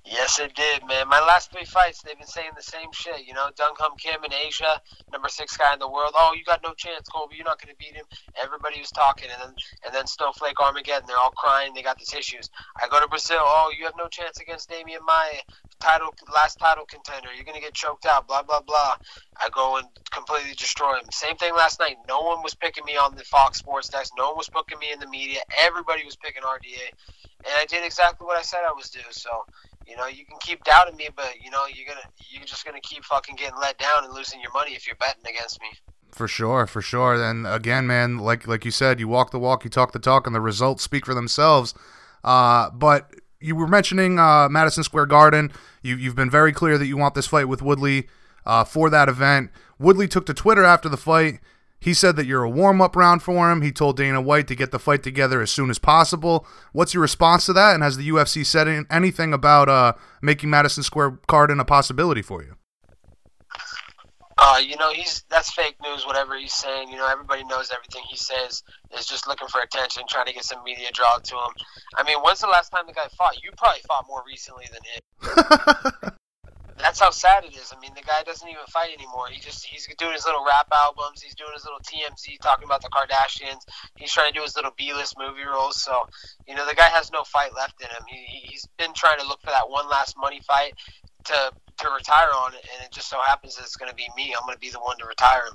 Yes, 0.06 0.38
it 0.38 0.54
did, 0.54 0.86
man. 0.86 1.08
My 1.08 1.20
last 1.20 1.52
three 1.52 1.66
fights, 1.66 2.02
they've 2.02 2.16
been 2.18 2.28
saying 2.28 2.52
the 2.56 2.62
same 2.62 2.88
shit. 2.94 3.26
You 3.26 3.34
know, 3.34 3.50
Dong 3.58 3.74
Hyun 3.78 3.98
Kim 3.98 4.24
in 4.24 4.32
Asia, 4.32 4.80
number 5.12 5.28
six 5.28 5.58
guy 5.58 5.74
in 5.74 5.80
the 5.80 5.90
world. 5.90 6.12
Oh, 6.16 6.32
you 6.38 6.44
got 6.44 6.62
no 6.64 6.74
chance, 6.74 7.08
Colby. 7.08 7.36
You're 7.36 7.44
not 7.44 7.60
going 7.60 7.74
to 7.74 7.78
beat 7.78 7.96
him. 7.96 8.06
Everybody 8.40 8.80
was 8.80 8.92
talking, 8.92 9.28
and 9.34 9.42
then 9.42 9.54
and 9.84 9.94
then 9.94 10.06
Snowflake 10.06 10.60
Armageddon. 10.62 11.08
They're 11.08 11.18
all 11.18 11.34
crying. 11.36 11.74
They 11.74 11.82
got 11.82 11.98
the 11.98 12.06
tissues. 12.06 12.50
I 12.80 12.88
go 12.88 13.00
to 13.00 13.08
Brazil. 13.08 13.42
Oh, 13.42 13.72
you 13.78 13.84
have 13.84 13.98
no 13.98 14.08
chance 14.08 14.40
against 14.40 14.70
Demian 14.70 15.04
Maia, 15.04 15.42
title 15.80 16.14
last 16.32 16.60
title 16.60 16.86
contender. 16.86 17.34
You're 17.36 17.44
going 17.44 17.60
to 17.60 17.64
get 17.64 17.74
choked 17.74 18.06
out. 18.06 18.28
Blah 18.28 18.44
blah 18.44 18.62
blah. 18.62 18.96
I 19.36 19.50
go 19.52 19.76
and 19.78 19.88
completely 20.14 20.54
destroy 20.56 20.96
him. 20.96 21.12
Same 21.12 21.36
thing 21.36 21.54
last 21.54 21.80
night. 21.80 21.98
No 22.08 22.22
one 22.22 22.42
was 22.42 22.54
picking 22.56 22.86
me 22.86 22.96
on 22.96 23.16
the 23.16 23.24
Fox 23.24 23.58
Sports 23.58 23.90
desk. 23.90 24.14
No 24.16 24.28
one 24.30 24.38
was 24.38 24.48
booking 24.48 24.80
me 24.80 24.92
in 24.94 25.00
the 25.00 25.08
media. 25.10 25.40
Everybody 25.62 26.04
was 26.06 26.16
picking 26.16 26.42
RDA, 26.42 26.88
and 27.44 27.54
I 27.60 27.66
did 27.66 27.84
exactly 27.84 28.24
what 28.24 28.38
I 28.38 28.42
said 28.42 28.60
I 28.66 28.72
was 28.72 28.88
do. 28.88 29.00
So 29.10 29.30
you 29.86 29.96
know, 29.96 30.06
you 30.06 30.24
can 30.24 30.38
keep 30.40 30.64
doubting 30.64 30.96
me, 30.96 31.08
but 31.14 31.34
you 31.42 31.50
know, 31.50 31.64
you're 31.72 31.86
gonna 31.86 32.06
you're 32.28 32.44
just 32.44 32.64
gonna 32.64 32.80
keep 32.80 33.04
fucking 33.04 33.36
getting 33.36 33.58
let 33.60 33.78
down 33.78 34.04
and 34.04 34.12
losing 34.12 34.40
your 34.40 34.52
money 34.52 34.72
if 34.72 34.86
you're 34.86 34.96
betting 34.96 35.24
against 35.28 35.60
me. 35.60 35.68
For 36.12 36.28
sure, 36.28 36.66
for 36.66 36.80
sure. 36.80 37.22
And 37.22 37.46
again, 37.46 37.86
man, 37.86 38.18
like 38.18 38.46
like 38.46 38.64
you 38.64 38.70
said, 38.70 39.00
you 39.00 39.08
walk 39.08 39.30
the 39.30 39.38
walk, 39.38 39.64
you 39.64 39.70
talk 39.70 39.92
the 39.92 39.98
talk, 39.98 40.26
and 40.26 40.34
the 40.34 40.40
results 40.40 40.82
speak 40.82 41.06
for 41.06 41.14
themselves. 41.14 41.74
Uh, 42.24 42.70
but 42.70 43.14
you 43.40 43.54
were 43.54 43.66
mentioning 43.66 44.18
uh, 44.18 44.48
Madison 44.48 44.82
Square 44.82 45.06
Garden. 45.06 45.52
You 45.82 45.96
you've 45.96 46.16
been 46.16 46.30
very 46.30 46.52
clear 46.52 46.78
that 46.78 46.86
you 46.86 46.96
want 46.96 47.14
this 47.14 47.26
fight 47.26 47.48
with 47.48 47.62
Woodley 47.62 48.08
uh, 48.44 48.64
for 48.64 48.90
that 48.90 49.08
event. 49.08 49.50
Woodley 49.78 50.08
took 50.08 50.26
to 50.26 50.34
Twitter 50.34 50.64
after 50.64 50.88
the 50.88 50.96
fight 50.96 51.40
he 51.86 51.94
said 51.94 52.16
that 52.16 52.26
you're 52.26 52.42
a 52.42 52.50
warm 52.50 52.80
up 52.82 52.96
round 52.96 53.22
for 53.22 53.48
him. 53.48 53.62
He 53.62 53.70
told 53.70 53.96
Dana 53.96 54.20
White 54.20 54.48
to 54.48 54.56
get 54.56 54.72
the 54.72 54.78
fight 54.80 55.04
together 55.04 55.40
as 55.40 55.52
soon 55.52 55.70
as 55.70 55.78
possible. 55.78 56.44
What's 56.72 56.92
your 56.92 57.00
response 57.00 57.46
to 57.46 57.52
that? 57.52 57.74
And 57.74 57.82
has 57.84 57.96
the 57.96 58.08
UFC 58.08 58.44
said 58.44 58.86
anything 58.90 59.32
about 59.32 59.68
uh, 59.68 59.92
making 60.20 60.50
Madison 60.50 60.82
Square 60.82 61.20
Garden 61.28 61.60
a 61.60 61.64
possibility 61.64 62.22
for 62.22 62.42
you? 62.42 62.56
Uh, 64.36 64.58
you 64.58 64.76
know, 64.76 64.92
he's 64.92 65.24
that's 65.30 65.52
fake 65.52 65.76
news. 65.80 66.04
Whatever 66.04 66.36
he's 66.36 66.54
saying, 66.54 66.88
you 66.88 66.96
know, 66.96 67.06
everybody 67.06 67.44
knows 67.44 67.70
everything 67.70 68.02
he 68.10 68.16
says 68.16 68.64
is 68.98 69.06
just 69.06 69.28
looking 69.28 69.46
for 69.46 69.60
attention, 69.60 70.02
trying 70.08 70.26
to 70.26 70.32
get 70.32 70.42
some 70.42 70.64
media 70.64 70.88
draw 70.92 71.18
to 71.18 71.34
him. 71.36 71.52
I 71.96 72.02
mean, 72.02 72.18
when's 72.18 72.40
the 72.40 72.48
last 72.48 72.70
time 72.70 72.88
the 72.88 72.94
guy 72.94 73.06
fought? 73.16 73.40
You 73.44 73.50
probably 73.56 73.82
fought 73.86 74.06
more 74.08 74.24
recently 74.26 74.64
than 74.72 74.82
him. 76.02 76.16
that's 76.78 77.00
how 77.00 77.10
sad 77.10 77.44
it 77.44 77.56
is. 77.56 77.72
I 77.76 77.80
mean, 77.80 77.92
the 77.94 78.02
guy 78.02 78.22
doesn't 78.24 78.48
even 78.48 78.64
fight 78.68 78.90
anymore. 78.92 79.28
He 79.30 79.40
just 79.40 79.64
he's 79.64 79.88
doing 79.98 80.12
his 80.12 80.24
little 80.24 80.44
rap 80.44 80.68
albums. 80.72 81.22
He's 81.22 81.34
doing 81.34 81.52
his 81.54 81.64
little 81.64 81.80
TMZ 81.80 82.40
talking 82.40 82.64
about 82.64 82.82
the 82.82 82.88
Kardashians. 82.88 83.62
He's 83.96 84.12
trying 84.12 84.32
to 84.32 84.38
do 84.38 84.42
his 84.42 84.56
little 84.56 84.72
B-list 84.76 85.16
movie 85.18 85.44
roles. 85.44 85.82
So, 85.82 86.06
you 86.46 86.54
know, 86.54 86.66
the 86.66 86.74
guy 86.74 86.88
has 86.88 87.10
no 87.10 87.24
fight 87.24 87.54
left 87.54 87.80
in 87.80 87.88
him. 87.88 88.02
He 88.08 88.46
he's 88.46 88.66
been 88.78 88.92
trying 88.94 89.18
to 89.18 89.26
look 89.26 89.40
for 89.40 89.50
that 89.50 89.68
one 89.68 89.88
last 89.88 90.16
money 90.18 90.40
fight 90.46 90.74
to 91.24 91.52
to 91.78 91.90
retire 91.90 92.28
on 92.34 92.52
and 92.54 92.84
it 92.84 92.90
just 92.90 93.10
so 93.10 93.18
happens 93.26 93.58
it's 93.60 93.76
going 93.76 93.90
to 93.90 93.96
be 93.96 94.08
me. 94.16 94.34
I'm 94.34 94.46
going 94.46 94.54
to 94.54 94.60
be 94.60 94.70
the 94.70 94.80
one 94.80 94.96
to 94.98 95.06
retire 95.06 95.42
him. 95.46 95.54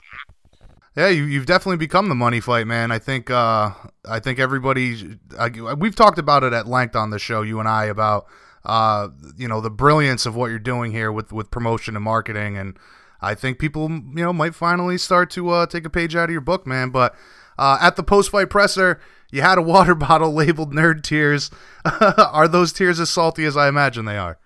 Yeah, 0.95 1.07
you, 1.07 1.23
you've 1.23 1.45
definitely 1.45 1.77
become 1.77 2.09
the 2.09 2.15
money 2.15 2.41
fight 2.41 2.67
man. 2.67 2.91
I 2.91 2.99
think 2.99 3.29
uh, 3.29 3.71
I 4.07 4.19
think 4.19 4.39
everybody 4.39 5.17
I, 5.39 5.49
we've 5.73 5.95
talked 5.95 6.19
about 6.19 6.43
it 6.43 6.53
at 6.53 6.67
length 6.67 6.95
on 6.95 7.11
the 7.11 7.19
show, 7.19 7.41
you 7.43 7.59
and 7.59 7.67
I, 7.67 7.85
about 7.85 8.27
uh, 8.65 9.09
you 9.37 9.47
know, 9.47 9.61
the 9.61 9.69
brilliance 9.69 10.25
of 10.25 10.35
what 10.35 10.49
you're 10.49 10.59
doing 10.59 10.91
here 10.91 11.11
with 11.11 11.31
with 11.31 11.51
promotion 11.51 11.95
and 11.95 12.03
marketing, 12.05 12.57
and 12.57 12.77
I 13.21 13.35
think 13.35 13.59
people, 13.59 13.89
you 13.89 14.23
know, 14.23 14.33
might 14.33 14.55
finally 14.55 14.97
start 14.97 15.29
to 15.31 15.49
uh, 15.49 15.65
take 15.65 15.85
a 15.85 15.89
page 15.89 16.15
out 16.15 16.25
of 16.25 16.31
your 16.31 16.41
book, 16.41 16.65
man. 16.65 16.89
But 16.89 17.15
uh, 17.57 17.77
at 17.81 17.95
the 17.95 18.03
post 18.03 18.31
fight 18.31 18.49
presser, 18.49 18.99
you 19.31 19.41
had 19.41 19.57
a 19.57 19.61
water 19.73 19.95
bottle 19.95 20.33
labeled 20.33 20.73
"Nerd 20.73 21.03
Tears." 21.03 21.49
are 22.01 22.47
those 22.47 22.73
tears 22.73 22.99
as 22.99 23.09
salty 23.09 23.45
as 23.45 23.57
I 23.57 23.67
imagine 23.67 24.05
they 24.05 24.17
are? 24.17 24.37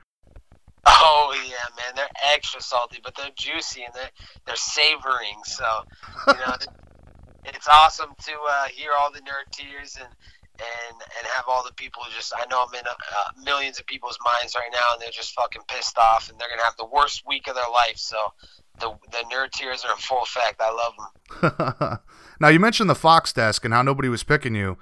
Oh 0.85 1.33
yeah, 1.47 1.75
man, 1.75 1.95
they're 1.95 2.33
extra 2.33 2.61
salty, 2.61 2.99
but 3.03 3.15
they're 3.15 3.31
juicy 3.35 3.83
and 3.83 3.93
they're 3.93 4.11
they're 4.45 4.55
savoring. 4.55 5.41
So, 5.45 5.65
you 6.27 6.33
know, 6.33 6.55
it's 7.45 7.67
awesome 7.67 8.13
to 8.25 8.33
uh, 8.49 8.65
hear 8.67 8.91
all 8.97 9.11
the 9.11 9.19
nerd 9.19 9.51
tears 9.51 9.97
and 9.99 10.09
and 10.59 10.95
and 11.01 11.27
have 11.35 11.45
all 11.47 11.63
the 11.63 11.73
people 11.73 12.01
just 12.15 12.33
I 12.35 12.45
know 12.49 12.65
I'm 12.67 12.73
in 12.73 12.85
uh, 12.85 13.43
millions 13.43 13.79
of 13.79 13.85
people's 13.85 14.17
minds 14.23 14.55
right 14.55 14.71
now 14.71 14.93
and 14.93 15.01
they're 15.01 15.11
just 15.11 15.33
fucking 15.33 15.63
pissed 15.67 15.97
off 15.97 16.29
and 16.29 16.39
they're 16.39 16.49
gonna 16.49 16.63
have 16.63 16.77
the 16.77 16.85
worst 16.85 17.23
week 17.27 17.47
of 17.47 17.55
their 17.55 17.69
life. 17.71 17.97
So 17.97 18.33
the 18.79 18.93
the 19.11 19.23
nerd 19.33 19.51
tears 19.51 19.83
are 19.85 19.91
in 19.91 19.97
full 19.97 20.23
effect. 20.23 20.61
I 20.61 20.71
love 20.71 20.93
them. 20.97 21.99
now 22.39 22.47
you 22.47 22.59
mentioned 22.59 22.89
the 22.89 22.95
Fox 22.95 23.33
desk 23.33 23.65
and 23.65 23.73
how 23.73 23.81
nobody 23.81 24.09
was 24.09 24.23
picking 24.23 24.55
you. 24.55 24.77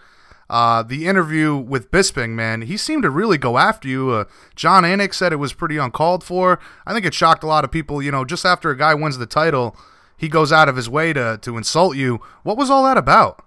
Uh, 0.50 0.84
the 0.84 1.08
interview 1.08 1.56
with 1.56 1.90
Bisping, 1.90 2.32
man, 2.32 2.64
he 2.64 2.78
seemed 2.78 3.04
to 3.04 3.10
really 3.10 3.38
go 3.38 3.58
after 3.58 3.88
you. 3.88 4.12
Uh, 4.12 4.26
Jon 4.56 4.84
Anik 4.84 5.14
said 5.14 5.32
it 5.32 5.38
was 5.38 5.54
pretty 5.54 5.78
uncalled 5.78 6.24
for. 6.24 6.60
I 6.86 6.94
think 6.94 7.06
it 7.06 7.14
shocked 7.14 7.44
a 7.44 7.48
lot 7.48 7.64
of 7.64 7.72
people. 7.72 8.02
You 8.02 8.12
know, 8.12 8.26
just 8.26 8.46
after 8.46 8.70
a 8.70 8.78
guy 8.78 8.94
wins 8.94 9.18
the 9.18 9.26
title, 9.26 9.76
he 10.18 10.28
goes 10.28 10.52
out 10.52 10.70
of 10.70 10.76
his 10.76 10.90
way 10.90 11.14
to 11.14 11.40
to 11.42 11.58
insult 11.58 11.96
you. 11.96 12.20
What 12.44 12.58
was 12.58 12.70
all 12.70 12.84
that 12.84 12.98
about? 12.98 13.44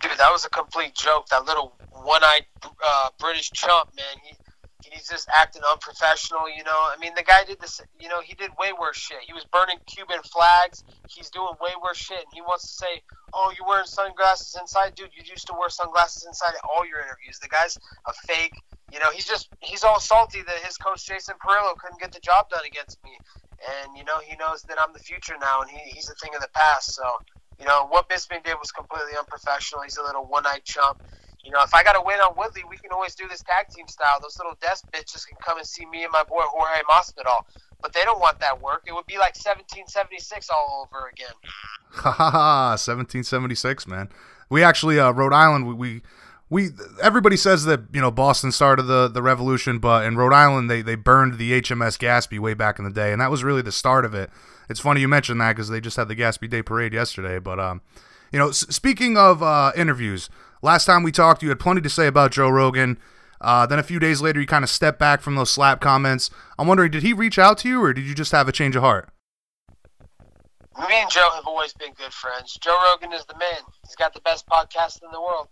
Dude, 0.00 0.12
that 0.18 0.30
was 0.30 0.44
a 0.44 0.50
complete 0.50 0.94
joke. 0.94 1.26
That 1.28 1.46
little 1.46 1.74
one-eyed 1.92 2.46
uh, 2.62 3.08
British 3.18 3.50
chump, 3.52 3.88
man. 3.96 4.16
He 4.22 4.36
he's 4.92 5.08
just 5.08 5.28
acting 5.34 5.62
unprofessional. 5.70 6.48
You 6.48 6.64
know, 6.64 6.76
I 6.76 6.96
mean, 7.00 7.12
the 7.16 7.22
guy 7.22 7.44
did 7.44 7.60
this. 7.60 7.80
You 7.98 8.08
know, 8.08 8.20
he 8.20 8.34
did 8.34 8.50
way 8.58 8.72
worse 8.78 8.96
shit. 8.96 9.18
He 9.26 9.32
was 9.32 9.44
burning 9.44 9.78
Cuban 9.86 10.22
flags. 10.22 10.84
He's 11.08 11.30
doing 11.30 11.54
way 11.60 11.72
worse 11.82 11.98
shit, 11.98 12.18
and 12.18 12.32
he 12.32 12.40
wants 12.40 12.66
to 12.66 12.72
say, 12.84 13.02
"Oh, 13.32 13.52
you're 13.56 13.66
wearing 13.66 13.86
sunglasses 13.86 14.56
inside, 14.60 14.94
dude. 14.94 15.10
You 15.14 15.22
used 15.24 15.46
to 15.48 15.54
wear 15.58 15.68
sunglasses 15.68 16.26
inside 16.26 16.54
all 16.62 16.86
your 16.86 17.00
interviews." 17.00 17.38
The 17.40 17.48
guy's 17.48 17.78
a 18.06 18.12
fake. 18.26 18.54
You 18.92 19.00
know, 19.00 19.10
he's 19.10 19.26
just 19.26 19.48
he's 19.60 19.84
all 19.84 20.00
salty 20.00 20.42
that 20.42 20.58
his 20.64 20.76
coach 20.76 21.06
Jason 21.06 21.34
Parillo 21.44 21.76
couldn't 21.76 22.00
get 22.00 22.12
the 22.12 22.20
job 22.20 22.48
done 22.50 22.64
against 22.64 23.02
me, 23.02 23.18
and 23.82 23.96
you 23.96 24.04
know 24.04 24.18
he 24.20 24.36
knows 24.36 24.62
that 24.62 24.78
I'm 24.80 24.92
the 24.92 25.00
future 25.00 25.34
now, 25.40 25.62
and 25.62 25.70
he, 25.70 25.78
he's 25.90 26.08
a 26.08 26.14
thing 26.14 26.34
of 26.34 26.40
the 26.40 26.50
past. 26.54 26.94
So 26.94 27.04
you 27.58 27.66
know, 27.66 27.86
what 27.88 28.08
Bisping 28.08 28.44
did 28.44 28.54
was 28.60 28.70
completely 28.70 29.12
unprofessional. 29.18 29.82
He's 29.82 29.96
a 29.96 30.02
little 30.02 30.24
one 30.24 30.46
eyed 30.46 30.64
chump. 30.64 31.02
You 31.44 31.52
know, 31.52 31.62
if 31.62 31.72
I 31.74 31.84
got 31.84 31.92
to 31.92 32.02
win 32.04 32.18
on 32.18 32.34
Woodley, 32.36 32.64
we 32.68 32.76
can 32.76 32.90
always 32.90 33.14
do 33.14 33.28
this 33.28 33.42
tag 33.42 33.68
team 33.68 33.86
style. 33.86 34.18
Those 34.20 34.36
little 34.38 34.56
desk 34.60 34.84
bitches 34.92 35.26
can 35.26 35.38
come 35.40 35.58
and 35.58 35.66
see 35.66 35.86
me 35.86 36.02
and 36.02 36.12
my 36.12 36.24
boy 36.24 36.42
Jorge 36.42 36.82
Masvidal. 36.90 37.44
But 37.80 37.92
they 37.92 38.02
don't 38.02 38.18
want 38.18 38.40
that 38.40 38.60
work. 38.60 38.82
It 38.86 38.94
would 38.94 39.06
be 39.06 39.14
like 39.14 39.36
1776 39.36 40.50
all 40.50 40.88
over 40.88 41.08
again. 41.08 41.34
Ha 41.92 42.10
ha 42.10 42.30
ha! 42.30 42.68
1776, 42.72 43.86
man. 43.86 44.10
We 44.50 44.62
actually, 44.62 44.98
uh, 44.98 45.12
Rhode 45.12 45.32
Island, 45.32 45.66
we, 45.66 45.72
we 45.72 46.02
we 46.48 46.70
everybody 47.02 47.36
says 47.36 47.64
that 47.64 47.80
you 47.92 48.00
know 48.00 48.10
Boston 48.10 48.52
started 48.52 48.84
the 48.84 49.08
the 49.08 49.22
revolution, 49.22 49.78
but 49.78 50.04
in 50.04 50.16
Rhode 50.16 50.32
Island 50.32 50.70
they 50.70 50.82
they 50.82 50.94
burned 50.94 51.38
the 51.38 51.60
HMS 51.60 51.98
Gaspee 51.98 52.38
way 52.38 52.54
back 52.54 52.78
in 52.78 52.84
the 52.84 52.90
day, 52.90 53.12
and 53.12 53.20
that 53.20 53.30
was 53.30 53.42
really 53.42 53.62
the 53.62 53.72
start 53.72 54.04
of 54.04 54.14
it. 54.14 54.30
It's 54.68 54.80
funny 54.80 55.00
you 55.00 55.08
mentioned 55.08 55.40
that 55.40 55.54
because 55.54 55.68
they 55.68 55.80
just 55.80 55.96
had 55.96 56.08
the 56.08 56.16
Gaspee 56.16 56.48
Day 56.50 56.62
parade 56.62 56.92
yesterday. 56.92 57.38
But 57.38 57.58
um, 57.58 57.80
you 58.32 58.38
know, 58.38 58.48
s- 58.48 58.66
speaking 58.70 59.16
of 59.16 59.42
uh, 59.42 59.72
interviews, 59.76 60.30
last 60.62 60.84
time 60.84 61.02
we 61.02 61.12
talked, 61.12 61.42
you 61.42 61.48
had 61.48 61.58
plenty 61.60 61.80
to 61.80 61.90
say 61.90 62.06
about 62.06 62.32
Joe 62.32 62.48
Rogan. 62.48 62.98
Uh, 63.40 63.66
then 63.66 63.78
a 63.78 63.82
few 63.82 63.98
days 63.98 64.22
later, 64.22 64.40
you 64.40 64.46
kind 64.46 64.64
of 64.64 64.70
stepped 64.70 64.98
back 64.98 65.20
from 65.20 65.34
those 65.34 65.50
slap 65.50 65.80
comments. 65.80 66.30
I'm 66.58 66.66
wondering, 66.66 66.90
did 66.90 67.02
he 67.02 67.12
reach 67.12 67.38
out 67.38 67.58
to 67.58 67.68
you, 67.68 67.82
or 67.82 67.92
did 67.92 68.06
you 68.06 68.14
just 68.14 68.32
have 68.32 68.48
a 68.48 68.52
change 68.52 68.76
of 68.76 68.82
heart? 68.82 69.10
Me 70.78 70.94
and 70.94 71.10
Joe 71.10 71.28
have 71.34 71.46
always 71.46 71.72
been 71.74 71.92
good 71.94 72.12
friends. 72.12 72.58
Joe 72.60 72.76
Rogan 72.90 73.12
is 73.12 73.24
the 73.26 73.36
man. 73.38 73.60
He's 73.84 73.94
got 73.94 74.14
the 74.14 74.20
best 74.20 74.46
podcast 74.46 75.02
in 75.02 75.10
the 75.10 75.20
world. 75.20 75.48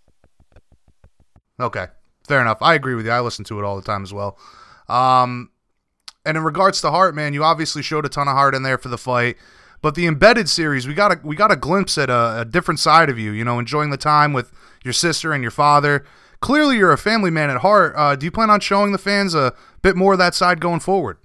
Okay, 1.61 1.87
fair 2.27 2.41
enough. 2.41 2.59
I 2.61 2.75
agree 2.75 2.95
with 2.95 3.07
you. 3.07 3.13
I 3.13 3.21
listen 3.21 3.45
to 3.47 3.59
it 3.59 3.65
all 3.65 3.77
the 3.77 3.83
time 3.83 4.03
as 4.03 4.13
well. 4.13 4.39
Um, 4.89 5.51
and 6.27 6.37
in 6.37 6.43
regards 6.43 6.81
to 6.81 6.91
heart, 6.91 7.15
man, 7.15 7.33
you 7.35 7.45
obviously 7.45 7.83
showed 7.83 8.05
a 8.05 8.09
ton 8.09 8.29
of 8.29 8.35
heart 8.35 8.55
in 8.55 8.63
there 8.63 8.79
for 8.79 8.89
the 8.89 8.99
fight. 8.99 9.37
But 9.83 9.95
the 9.95 10.07
embedded 10.07 10.49
series, 10.49 10.89
we 10.89 10.95
got 10.95 11.13
a 11.13 11.21
we 11.23 11.37
got 11.37 11.53
a 11.53 11.57
glimpse 11.57 11.99
at 11.99 12.09
a, 12.09 12.41
a 12.41 12.45
different 12.45 12.81
side 12.81 13.11
of 13.11 13.19
you. 13.19 13.33
You 13.33 13.45
know, 13.45 13.59
enjoying 13.59 13.91
the 13.91 13.99
time 13.99 14.33
with 14.33 14.51
your 14.83 14.95
sister 14.95 15.33
and 15.33 15.43
your 15.43 15.51
father. 15.51 16.05
clearly 16.41 16.77
you're 16.77 16.93
a 16.93 16.99
family 16.99 17.31
man 17.31 17.51
at 17.51 17.59
heart. 17.59 17.95
Uh, 17.97 18.17
do 18.17 18.27
you 18.27 18.31
plan 18.31 18.51
on 18.51 18.61
showing 18.61 18.93
the 18.93 18.99
fans 18.99 19.35
a 19.35 19.53
bit 19.83 19.97
more 19.97 20.13
of 20.13 20.19
that 20.19 20.35
side 20.35 20.61
going 20.61 20.81
forward? 20.81 21.19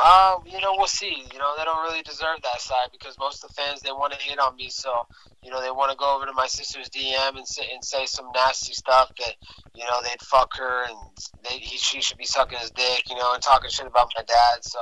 Um, 0.00 0.44
you 0.46 0.60
know, 0.60 0.74
we'll 0.76 0.86
see. 0.86 1.24
You 1.32 1.38
know, 1.38 1.54
they 1.58 1.64
don't 1.64 1.82
really 1.82 2.02
deserve 2.02 2.40
that 2.42 2.60
side 2.60 2.88
because 2.90 3.18
most 3.18 3.44
of 3.44 3.50
the 3.50 3.54
fans 3.54 3.82
they 3.82 3.92
want 3.92 4.12
to 4.14 4.18
hate 4.18 4.38
on 4.38 4.56
me. 4.56 4.70
So, 4.70 4.90
you 5.42 5.50
know, 5.50 5.60
they 5.60 5.70
want 5.70 5.90
to 5.90 5.96
go 5.96 6.16
over 6.16 6.24
to 6.24 6.32
my 6.32 6.46
sister's 6.46 6.88
DM 6.88 7.36
and 7.36 7.46
say 7.46 7.64
and 7.72 7.84
say 7.84 8.06
some 8.06 8.30
nasty 8.34 8.72
stuff 8.72 9.12
that, 9.18 9.34
you 9.74 9.84
know, 9.84 10.00
they'd 10.02 10.22
fuck 10.22 10.56
her 10.56 10.84
and 10.88 10.96
they 11.44 11.58
he, 11.58 11.76
she 11.76 12.00
should 12.00 12.16
be 12.16 12.24
sucking 12.24 12.58
his 12.58 12.70
dick, 12.70 13.10
you 13.10 13.16
know, 13.16 13.34
and 13.34 13.42
talking 13.42 13.68
shit 13.68 13.86
about 13.86 14.10
my 14.16 14.22
dad. 14.22 14.62
So, 14.64 14.78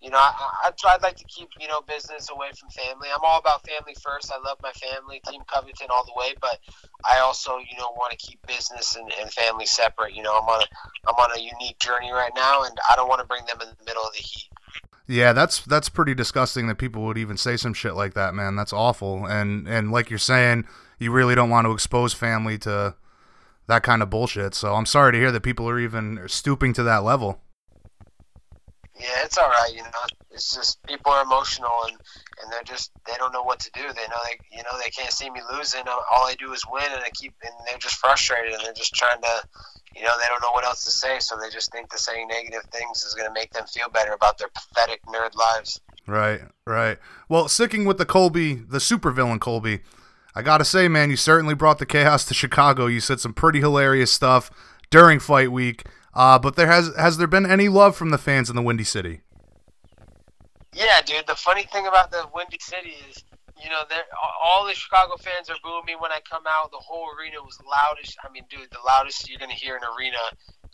you 0.00 0.10
know, 0.10 0.18
I, 0.18 0.32
I, 0.64 0.70
I'd 0.94 1.02
like 1.02 1.16
to 1.16 1.24
keep, 1.24 1.48
you 1.60 1.66
know, 1.66 1.80
business 1.80 2.30
away 2.30 2.50
from 2.58 2.70
family. 2.70 3.08
I'm 3.12 3.24
all 3.24 3.38
about 3.38 3.66
family 3.66 3.94
first. 4.00 4.32
I 4.32 4.38
love 4.38 4.58
my 4.62 4.72
family, 4.72 5.20
Team 5.28 5.42
Covington 5.46 5.88
all 5.90 6.04
the 6.04 6.12
way, 6.16 6.34
but 6.40 6.58
I 7.04 7.18
also, 7.18 7.58
you 7.58 7.76
know, 7.76 7.90
want 7.96 8.12
to 8.12 8.16
keep 8.16 8.44
business 8.46 8.94
and, 8.96 9.10
and 9.20 9.32
family 9.32 9.66
separate. 9.66 10.14
You 10.14 10.22
know, 10.22 10.38
I'm 10.38 10.48
on 10.48 10.62
a, 10.62 10.66
I'm 11.08 11.16
on 11.16 11.36
a 11.36 11.40
unique 11.40 11.78
journey 11.78 12.12
right 12.12 12.32
now, 12.34 12.62
and 12.62 12.78
I 12.90 12.96
don't 12.96 13.08
want 13.08 13.20
to 13.20 13.26
bring 13.26 13.44
them 13.46 13.58
in 13.60 13.68
the 13.68 13.84
middle 13.84 14.04
of 14.04 14.12
the 14.12 14.22
heat. 14.22 14.48
Yeah, 15.08 15.32
that's 15.32 15.62
that's 15.62 15.88
pretty 15.88 16.14
disgusting 16.14 16.66
that 16.68 16.76
people 16.76 17.02
would 17.06 17.16
even 17.16 17.38
say 17.38 17.56
some 17.56 17.72
shit 17.72 17.94
like 17.94 18.12
that, 18.14 18.34
man. 18.34 18.56
That's 18.56 18.74
awful. 18.74 19.24
And 19.24 19.66
and 19.66 19.90
like 19.90 20.10
you're 20.10 20.18
saying, 20.18 20.66
you 20.98 21.10
really 21.10 21.34
don't 21.34 21.48
want 21.48 21.66
to 21.66 21.72
expose 21.72 22.12
family 22.12 22.58
to 22.58 22.94
that 23.68 23.82
kind 23.82 24.02
of 24.02 24.10
bullshit. 24.10 24.54
So 24.54 24.74
I'm 24.74 24.86
sorry 24.86 25.12
to 25.12 25.18
hear 25.18 25.32
that 25.32 25.42
people 25.42 25.68
are 25.68 25.78
even 25.80 26.20
stooping 26.26 26.74
to 26.74 26.82
that 26.82 27.04
level. 27.04 27.40
Yeah, 28.98 29.24
it's 29.24 29.38
all 29.38 29.48
right. 29.48 29.72
You 29.72 29.82
know, 29.82 30.04
it's 30.30 30.54
just 30.54 30.82
people 30.84 31.12
are 31.12 31.22
emotional 31.22 31.70
and 31.86 31.96
and 32.42 32.52
they're 32.52 32.64
just 32.64 32.90
they 33.06 33.14
don't 33.18 33.32
know 33.32 33.42
what 33.42 33.60
to 33.60 33.70
do. 33.72 33.82
They 33.82 34.06
know 34.08 34.20
they 34.24 34.38
you 34.56 34.62
know 34.62 34.78
they 34.82 34.90
can't 34.90 35.12
see 35.12 35.30
me 35.30 35.40
losing. 35.52 35.82
All 35.88 36.26
I 36.26 36.34
do 36.38 36.52
is 36.52 36.62
win, 36.70 36.90
and 36.92 37.02
I 37.04 37.10
keep 37.14 37.34
and 37.42 37.52
they're 37.66 37.78
just 37.78 37.96
frustrated 37.96 38.52
and 38.52 38.62
they're 38.64 38.72
just 38.72 38.94
trying 38.94 39.20
to, 39.22 39.42
you 39.94 40.02
know, 40.02 40.12
they 40.18 40.26
don't 40.28 40.42
know 40.42 40.52
what 40.52 40.64
else 40.64 40.84
to 40.84 40.90
say, 40.90 41.18
so 41.20 41.36
they 41.36 41.50
just 41.50 41.72
think 41.72 41.90
the 41.90 41.98
saying 41.98 42.28
negative 42.28 42.62
things 42.72 43.02
is 43.02 43.14
going 43.14 43.28
to 43.28 43.34
make 43.34 43.52
them 43.52 43.66
feel 43.66 43.88
better 43.88 44.12
about 44.12 44.38
their 44.38 44.48
pathetic 44.48 45.00
nerd 45.06 45.34
lives. 45.34 45.80
Right, 46.06 46.40
right. 46.66 46.98
Well, 47.28 47.48
sticking 47.48 47.84
with 47.84 47.98
the 47.98 48.06
Colby, 48.06 48.54
the 48.54 48.78
supervillain 48.78 49.40
Colby, 49.40 49.80
I 50.34 50.42
gotta 50.42 50.64
say, 50.64 50.88
man, 50.88 51.10
you 51.10 51.16
certainly 51.16 51.54
brought 51.54 51.78
the 51.78 51.86
chaos 51.86 52.24
to 52.26 52.34
Chicago. 52.34 52.86
You 52.86 53.00
said 53.00 53.20
some 53.20 53.34
pretty 53.34 53.60
hilarious 53.60 54.12
stuff 54.12 54.50
during 54.88 55.18
fight 55.18 55.50
week. 55.50 55.84
Uh, 56.18 56.36
but 56.36 56.56
there 56.56 56.66
has 56.66 56.90
has 56.96 57.16
there 57.16 57.28
been 57.28 57.46
any 57.46 57.68
love 57.68 57.94
from 57.94 58.10
the 58.10 58.18
fans 58.18 58.50
in 58.50 58.56
the 58.56 58.62
Windy 58.62 58.82
City? 58.82 59.20
Yeah, 60.74 61.00
dude. 61.06 61.28
The 61.28 61.36
funny 61.36 61.62
thing 61.62 61.86
about 61.86 62.10
the 62.10 62.26
Windy 62.34 62.58
City 62.58 62.96
is, 63.08 63.22
you 63.62 63.70
know, 63.70 63.82
all 64.42 64.66
the 64.66 64.74
Chicago 64.74 65.16
fans 65.16 65.48
are 65.48 65.54
booing 65.62 65.84
me 65.86 65.94
when 65.94 66.10
I 66.10 66.18
come 66.28 66.42
out. 66.48 66.72
The 66.72 66.82
whole 66.82 67.06
arena 67.16 67.36
was 67.40 67.56
loudest. 67.62 68.18
I 68.24 68.32
mean, 68.32 68.42
dude, 68.50 68.68
the 68.72 68.82
loudest 68.84 69.30
you're 69.30 69.38
gonna 69.38 69.54
hear 69.54 69.76
in 69.76 69.82
an 69.84 69.90
arena 69.96 70.18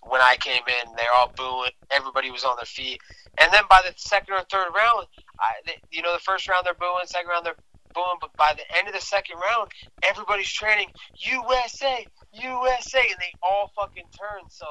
when 0.08 0.22
I 0.22 0.36
came 0.40 0.62
in. 0.66 0.96
They're 0.96 1.12
all 1.14 1.30
booing. 1.36 1.72
Everybody 1.90 2.30
was 2.30 2.44
on 2.44 2.56
their 2.56 2.64
feet. 2.64 3.02
And 3.36 3.52
then 3.52 3.64
by 3.68 3.82
the 3.84 3.92
second 3.96 4.32
or 4.32 4.44
third 4.50 4.72
round, 4.74 5.08
I, 5.38 5.60
they, 5.66 5.76
you 5.90 6.00
know, 6.00 6.14
the 6.14 6.24
first 6.24 6.48
round 6.48 6.64
they're 6.64 6.72
booing, 6.72 7.04
second 7.04 7.28
round 7.28 7.44
they're 7.44 7.60
booing, 7.92 8.16
but 8.18 8.34
by 8.38 8.54
the 8.56 8.64
end 8.78 8.88
of 8.88 8.94
the 8.94 9.00
second 9.02 9.36
round, 9.36 9.70
everybody's 10.02 10.48
chanting 10.48 10.88
USA, 11.16 12.06
USA, 12.32 13.00
and 13.00 13.20
they 13.20 13.34
all 13.42 13.70
fucking 13.76 14.08
turn. 14.18 14.48
So 14.48 14.64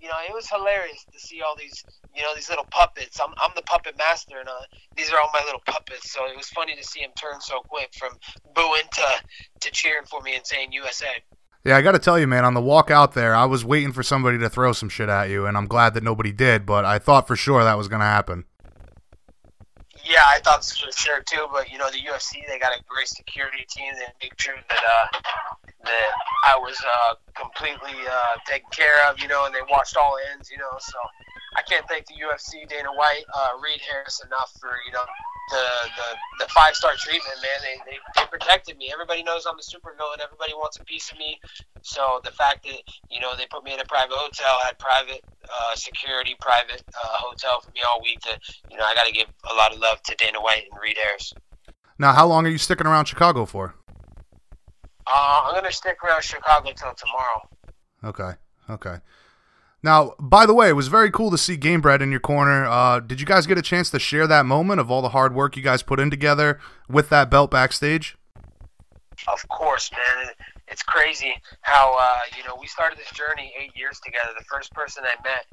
you 0.00 0.08
know, 0.08 0.14
it 0.26 0.34
was 0.34 0.48
hilarious 0.48 1.04
to 1.12 1.20
see 1.20 1.42
all 1.42 1.54
these, 1.56 1.84
you 2.14 2.22
know, 2.22 2.34
these 2.34 2.48
little 2.48 2.66
puppets. 2.70 3.20
I'm, 3.20 3.34
I'm 3.40 3.50
the 3.54 3.62
puppet 3.62 3.96
master, 3.98 4.38
and 4.38 4.48
uh, 4.48 4.62
these 4.96 5.12
are 5.12 5.20
all 5.20 5.30
my 5.32 5.42
little 5.44 5.62
puppets. 5.66 6.10
So 6.12 6.26
it 6.26 6.36
was 6.36 6.48
funny 6.48 6.74
to 6.76 6.82
see 6.84 7.00
him 7.00 7.10
turn 7.20 7.40
so 7.40 7.60
quick 7.60 7.90
from 7.98 8.12
booing 8.54 8.88
to 8.94 9.06
to 9.60 9.70
cheering 9.70 10.06
for 10.06 10.22
me 10.22 10.36
and 10.36 10.46
saying 10.46 10.72
USA. 10.72 11.08
Yeah, 11.64 11.76
I 11.76 11.82
got 11.82 11.92
to 11.92 11.98
tell 11.98 12.18
you, 12.18 12.26
man, 12.26 12.46
on 12.46 12.54
the 12.54 12.62
walk 12.62 12.90
out 12.90 13.12
there, 13.12 13.34
I 13.34 13.44
was 13.44 13.66
waiting 13.66 13.92
for 13.92 14.02
somebody 14.02 14.38
to 14.38 14.48
throw 14.48 14.72
some 14.72 14.88
shit 14.88 15.10
at 15.10 15.28
you, 15.28 15.44
and 15.44 15.58
I'm 15.58 15.66
glad 15.66 15.92
that 15.92 16.02
nobody 16.02 16.32
did. 16.32 16.64
But 16.64 16.86
I 16.86 16.98
thought 16.98 17.28
for 17.28 17.36
sure 17.36 17.62
that 17.62 17.76
was 17.76 17.88
going 17.88 18.00
to 18.00 18.06
happen. 18.06 18.46
Yeah, 20.10 20.26
I 20.26 20.40
thought 20.42 20.66
for 20.66 20.90
sure 20.90 21.22
too. 21.22 21.46
But 21.54 21.70
you 21.70 21.78
know, 21.78 21.86
the 21.86 22.02
UFC 22.02 22.42
they 22.50 22.58
got 22.58 22.74
a 22.74 22.82
great 22.90 23.06
security 23.06 23.62
team. 23.70 23.94
They 23.94 24.10
make 24.26 24.34
sure 24.42 24.58
that 24.58 24.82
uh, 24.82 25.06
that 25.86 26.10
I 26.50 26.58
was 26.58 26.74
uh, 26.82 27.14
completely 27.38 27.94
uh, 28.10 28.34
taken 28.44 28.66
care 28.74 29.06
of. 29.06 29.22
You 29.22 29.28
know, 29.28 29.46
and 29.46 29.54
they 29.54 29.62
watched 29.70 29.96
all 29.96 30.18
ends. 30.34 30.50
You 30.50 30.58
know, 30.58 30.74
so 30.82 30.98
I 31.54 31.62
can't 31.62 31.86
thank 31.86 32.06
the 32.06 32.18
UFC, 32.18 32.66
Dana 32.66 32.90
White, 32.90 33.22
uh, 33.30 33.54
Reed 33.62 33.78
Harris 33.86 34.20
enough 34.26 34.50
for 34.58 34.82
you 34.82 34.90
know 34.90 35.06
the 35.54 35.64
the, 35.94 36.08
the 36.42 36.48
five 36.50 36.74
star 36.74 36.98
treatment, 36.98 37.38
man. 37.38 37.58
They, 37.62 37.94
they 37.94 37.98
they 38.18 38.26
protected 38.26 38.78
me. 38.78 38.90
Everybody 38.92 39.22
knows 39.22 39.46
I'm 39.46 39.58
a 39.58 39.62
super 39.62 39.94
villain. 39.94 40.18
Everybody 40.18 40.58
wants 40.58 40.78
a 40.82 40.84
piece 40.84 41.12
of 41.12 41.18
me. 41.18 41.38
So 41.82 42.18
the 42.26 42.34
fact 42.34 42.66
that 42.66 42.82
you 43.14 43.22
know 43.22 43.38
they 43.38 43.46
put 43.46 43.62
me 43.62 43.74
in 43.74 43.80
a 43.80 43.86
private 43.86 44.18
hotel, 44.18 44.58
had 44.66 44.74
private 44.82 45.22
uh, 45.52 45.74
security, 45.74 46.36
private 46.40 46.82
uh, 46.88 47.08
hotel 47.18 47.60
for 47.60 47.70
me 47.72 47.80
all 47.88 48.02
week. 48.02 48.20
To 48.20 48.38
you 48.70 48.76
know, 48.76 48.84
I 48.84 48.94
got 48.94 49.06
to 49.06 49.12
give 49.12 49.26
a 49.50 49.54
lot 49.54 49.72
of 49.72 49.80
love 49.80 50.02
to 50.02 50.14
Dana 50.16 50.40
White 50.40 50.64
and 50.70 50.80
Reed 50.80 50.96
Harris. 51.02 51.32
Now, 51.98 52.12
how 52.12 52.26
long 52.26 52.46
are 52.46 52.50
you 52.50 52.58
sticking 52.58 52.86
around 52.86 53.06
Chicago 53.06 53.44
for? 53.44 53.74
Uh, 55.06 55.42
I'm 55.44 55.54
gonna 55.54 55.72
stick 55.72 55.98
around 56.04 56.22
Chicago 56.22 56.70
till 56.74 56.94
tomorrow. 56.94 57.48
Okay. 58.04 58.38
Okay. 58.70 58.96
Now, 59.82 60.14
by 60.20 60.46
the 60.46 60.54
way, 60.54 60.68
it 60.68 60.74
was 60.74 60.88
very 60.88 61.10
cool 61.10 61.30
to 61.30 61.38
see 61.38 61.56
Gamebred 61.56 62.02
in 62.02 62.10
your 62.10 62.20
corner. 62.20 62.66
Uh, 62.66 63.00
did 63.00 63.18
you 63.18 63.26
guys 63.26 63.46
get 63.46 63.56
a 63.56 63.62
chance 63.62 63.90
to 63.90 63.98
share 63.98 64.26
that 64.26 64.44
moment 64.44 64.78
of 64.78 64.90
all 64.90 65.00
the 65.00 65.08
hard 65.10 65.34
work 65.34 65.56
you 65.56 65.62
guys 65.62 65.82
put 65.82 65.98
in 65.98 66.10
together 66.10 66.60
with 66.88 67.08
that 67.08 67.30
belt 67.30 67.50
backstage? 67.50 68.16
Of 69.26 69.48
course, 69.48 69.90
man. 69.92 70.28
It's 70.70 70.82
crazy 70.82 71.34
how 71.62 71.96
uh, 71.98 72.20
you 72.36 72.44
know 72.44 72.56
we 72.58 72.66
started 72.66 72.98
this 72.98 73.10
journey 73.10 73.52
eight 73.58 73.76
years 73.76 74.00
together. 74.00 74.30
The 74.38 74.44
first 74.44 74.72
person 74.72 75.04
I 75.04 75.20
met 75.26 75.46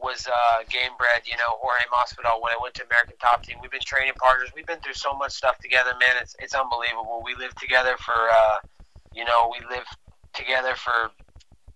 was 0.00 0.26
uh, 0.26 0.62
game 0.70 0.90
Gamebred, 0.94 1.26
you 1.26 1.36
know, 1.36 1.58
Jorge 1.58 1.82
Masvidal 1.90 2.40
when 2.40 2.52
I 2.52 2.58
went 2.62 2.74
to 2.74 2.84
American 2.86 3.16
Top 3.18 3.42
Team. 3.42 3.58
We've 3.60 3.70
been 3.70 3.84
training 3.84 4.14
partners. 4.18 4.50
We've 4.54 4.66
been 4.66 4.80
through 4.80 4.94
so 4.94 5.14
much 5.14 5.32
stuff 5.32 5.58
together, 5.58 5.92
man. 5.98 6.14
It's 6.22 6.36
it's 6.38 6.54
unbelievable. 6.54 7.22
We 7.24 7.34
lived 7.34 7.58
together 7.58 7.96
for, 7.98 8.14
uh, 8.14 8.58
you 9.12 9.24
know, 9.24 9.50
we 9.50 9.64
lived 9.74 9.88
together 10.34 10.74
for 10.74 11.10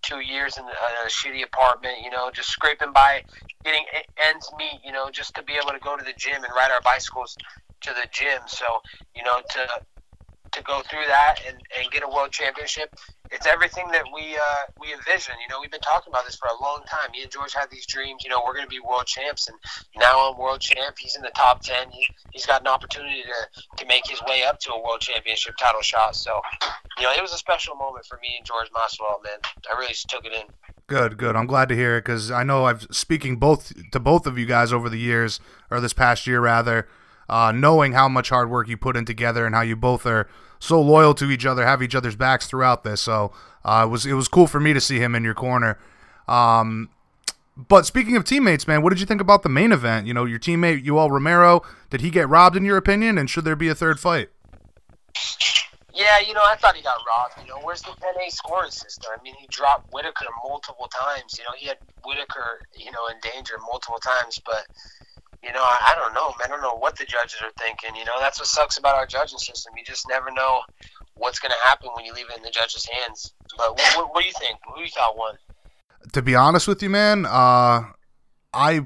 two 0.01 0.19
years 0.19 0.57
in 0.57 0.65
a, 0.65 0.67
a 0.67 1.09
shitty 1.09 1.43
apartment, 1.43 1.95
you 2.03 2.11
know, 2.11 2.29
just 2.31 2.49
scraping 2.49 2.91
by, 2.91 3.23
getting 3.63 3.85
ends 4.29 4.51
meet, 4.57 4.79
you 4.83 4.91
know, 4.91 5.09
just 5.09 5.33
to 5.35 5.43
be 5.43 5.53
able 5.53 5.71
to 5.71 5.79
go 5.79 5.95
to 5.95 6.03
the 6.03 6.13
gym 6.17 6.43
and 6.43 6.53
ride 6.55 6.71
our 6.71 6.81
bicycles 6.81 7.37
to 7.81 7.91
the 7.91 8.07
gym. 8.11 8.41
So, 8.47 8.65
you 9.15 9.23
know, 9.23 9.41
to 9.51 9.67
to 10.53 10.63
go 10.63 10.81
through 10.89 11.05
that 11.07 11.39
and, 11.47 11.57
and 11.77 11.91
get 11.91 12.03
a 12.03 12.07
world 12.07 12.31
championship, 12.31 12.95
it's 13.31 13.47
everything 13.47 13.87
that 13.91 14.03
we 14.13 14.35
uh, 14.35 14.63
we 14.79 14.93
envision. 14.93 15.33
You 15.41 15.49
know, 15.49 15.59
we've 15.59 15.71
been 15.71 15.81
talking 15.81 16.11
about 16.11 16.25
this 16.25 16.35
for 16.35 16.47
a 16.47 16.61
long 16.61 16.83
time. 16.89 17.11
Me 17.11 17.23
and 17.23 17.31
George 17.31 17.53
had 17.53 17.69
these 17.71 17.85
dreams. 17.85 18.23
You 18.23 18.29
know, 18.29 18.41
we're 18.45 18.53
going 18.53 18.65
to 18.65 18.69
be 18.69 18.79
world 18.79 19.05
champs, 19.05 19.47
and 19.47 19.57
now 19.97 20.29
I'm 20.29 20.37
world 20.37 20.61
champ. 20.61 20.95
He's 20.99 21.15
in 21.15 21.21
the 21.21 21.31
top 21.35 21.61
ten. 21.61 21.89
He, 21.91 22.07
he's 22.31 22.45
got 22.45 22.61
an 22.61 22.67
opportunity 22.67 23.23
to, 23.23 23.63
to 23.77 23.85
make 23.87 24.05
his 24.07 24.21
way 24.27 24.43
up 24.43 24.59
to 24.61 24.73
a 24.73 24.81
world 24.81 25.01
championship 25.01 25.55
title 25.57 25.81
shot. 25.81 26.15
So, 26.15 26.39
you 26.97 27.03
know, 27.03 27.11
it 27.11 27.21
was 27.21 27.33
a 27.33 27.37
special 27.37 27.75
moment 27.75 28.05
for 28.05 28.19
me 28.21 28.35
and 28.37 28.45
George 28.45 28.69
Masvidal. 28.71 29.23
Man, 29.23 29.39
I 29.71 29.79
really 29.79 29.93
took 30.07 30.25
it 30.25 30.33
in. 30.33 30.47
Good, 30.85 31.17
good. 31.17 31.35
I'm 31.35 31.47
glad 31.47 31.69
to 31.69 31.75
hear 31.75 31.97
it 31.97 32.01
because 32.01 32.29
I 32.29 32.43
know 32.43 32.65
I've 32.65 32.87
speaking 32.91 33.37
both 33.37 33.73
to 33.91 33.99
both 33.99 34.27
of 34.27 34.37
you 34.37 34.45
guys 34.45 34.71
over 34.71 34.89
the 34.89 34.97
years, 34.97 35.39
or 35.71 35.79
this 35.79 35.93
past 35.93 36.27
year 36.27 36.41
rather, 36.41 36.87
uh, 37.29 37.51
knowing 37.51 37.93
how 37.93 38.07
much 38.07 38.29
hard 38.29 38.49
work 38.49 38.67
you 38.67 38.77
put 38.77 38.95
in 38.95 39.05
together 39.05 39.45
and 39.45 39.55
how 39.55 39.61
you 39.61 39.75
both 39.75 40.05
are 40.05 40.27
so 40.59 40.81
loyal 40.81 41.13
to 41.15 41.29
each 41.29 41.45
other, 41.45 41.65
have 41.65 41.81
each 41.81 41.95
other's 41.95 42.15
backs 42.15 42.47
throughout 42.47 42.83
this. 42.83 43.01
So 43.01 43.31
uh, 43.65 43.83
it 43.85 43.89
was 43.89 44.05
it 44.05 44.13
was 44.13 44.27
cool 44.27 44.47
for 44.47 44.59
me 44.59 44.73
to 44.73 44.81
see 44.81 44.99
him 44.99 45.15
in 45.15 45.23
your 45.23 45.33
corner. 45.33 45.77
Um, 46.27 46.89
but 47.55 47.85
speaking 47.85 48.15
of 48.15 48.23
teammates, 48.23 48.67
man, 48.67 48.81
what 48.81 48.89
did 48.89 48.99
you 48.99 49.05
think 49.05 49.21
about 49.21 49.43
the 49.43 49.49
main 49.49 49.71
event? 49.71 50.07
You 50.07 50.13
know, 50.13 50.25
your 50.25 50.39
teammate 50.39 50.83
Yoel 50.83 51.09
Romero, 51.11 51.61
did 51.89 52.01
he 52.01 52.09
get 52.09 52.27
robbed 52.27 52.55
in 52.55 52.65
your 52.65 52.77
opinion? 52.77 53.17
And 53.17 53.29
should 53.29 53.45
there 53.45 53.55
be 53.55 53.67
a 53.67 53.75
third 53.75 53.99
fight? 53.99 54.29
Yeah, 55.93 56.17
you 56.25 56.33
know, 56.33 56.41
I 56.43 56.55
thought 56.55 56.75
he 56.75 56.81
got 56.81 56.97
robbed. 57.05 57.35
You 57.39 57.53
know, 57.53 57.59
where's 57.61 57.83
the 57.83 57.91
10-8 57.91 58.31
scoring 58.31 58.71
system? 58.71 59.11
I 59.15 59.21
mean, 59.21 59.35
he 59.39 59.45
dropped 59.51 59.93
Whitaker 59.93 60.25
multiple 60.43 60.89
times. 60.89 61.37
You 61.37 61.43
know, 61.43 61.51
he 61.55 61.67
had 61.67 61.77
Whitaker, 62.03 62.61
you 62.75 62.91
know, 62.91 63.07
in 63.11 63.17
danger 63.21 63.59
multiple 63.59 63.99
times. 63.99 64.41
But 64.43 64.65
you 65.43 65.51
know, 65.51 65.61
I, 65.61 65.91
I 65.91 65.95
don't 65.95 66.13
know, 66.13 66.27
man. 66.39 66.45
I 66.45 66.47
don't 66.47 66.61
know 66.61 66.77
what 66.77 66.97
the 66.97 67.05
judges 67.05 67.37
are 67.41 67.51
thinking. 67.59 67.95
You 67.95 68.05
know, 68.05 68.13
that's 68.19 68.39
what 68.39 68.47
sucks 68.47 68.77
about 68.77 68.95
our 68.95 69.05
judging 69.05 69.39
system. 69.39 69.73
You 69.77 69.83
just 69.83 70.07
never 70.07 70.31
know 70.31 70.61
what's 71.15 71.39
going 71.39 71.51
to 71.51 71.67
happen 71.67 71.89
when 71.95 72.05
you 72.05 72.13
leave 72.13 72.27
it 72.29 72.37
in 72.37 72.43
the 72.43 72.49
judges' 72.49 72.85
hands. 72.85 73.33
But 73.57 73.71
what, 73.77 73.97
what, 73.97 74.13
what 74.13 74.21
do 74.21 74.27
you 74.27 74.33
think? 74.39 74.57
Who 74.67 74.75
do 74.77 74.81
you 74.81 74.89
thought 74.89 75.17
won? 75.17 75.35
To 76.13 76.21
be 76.21 76.35
honest 76.35 76.67
with 76.67 76.81
you, 76.81 76.89
man, 76.89 77.25
uh, 77.25 77.83
I, 78.53 78.85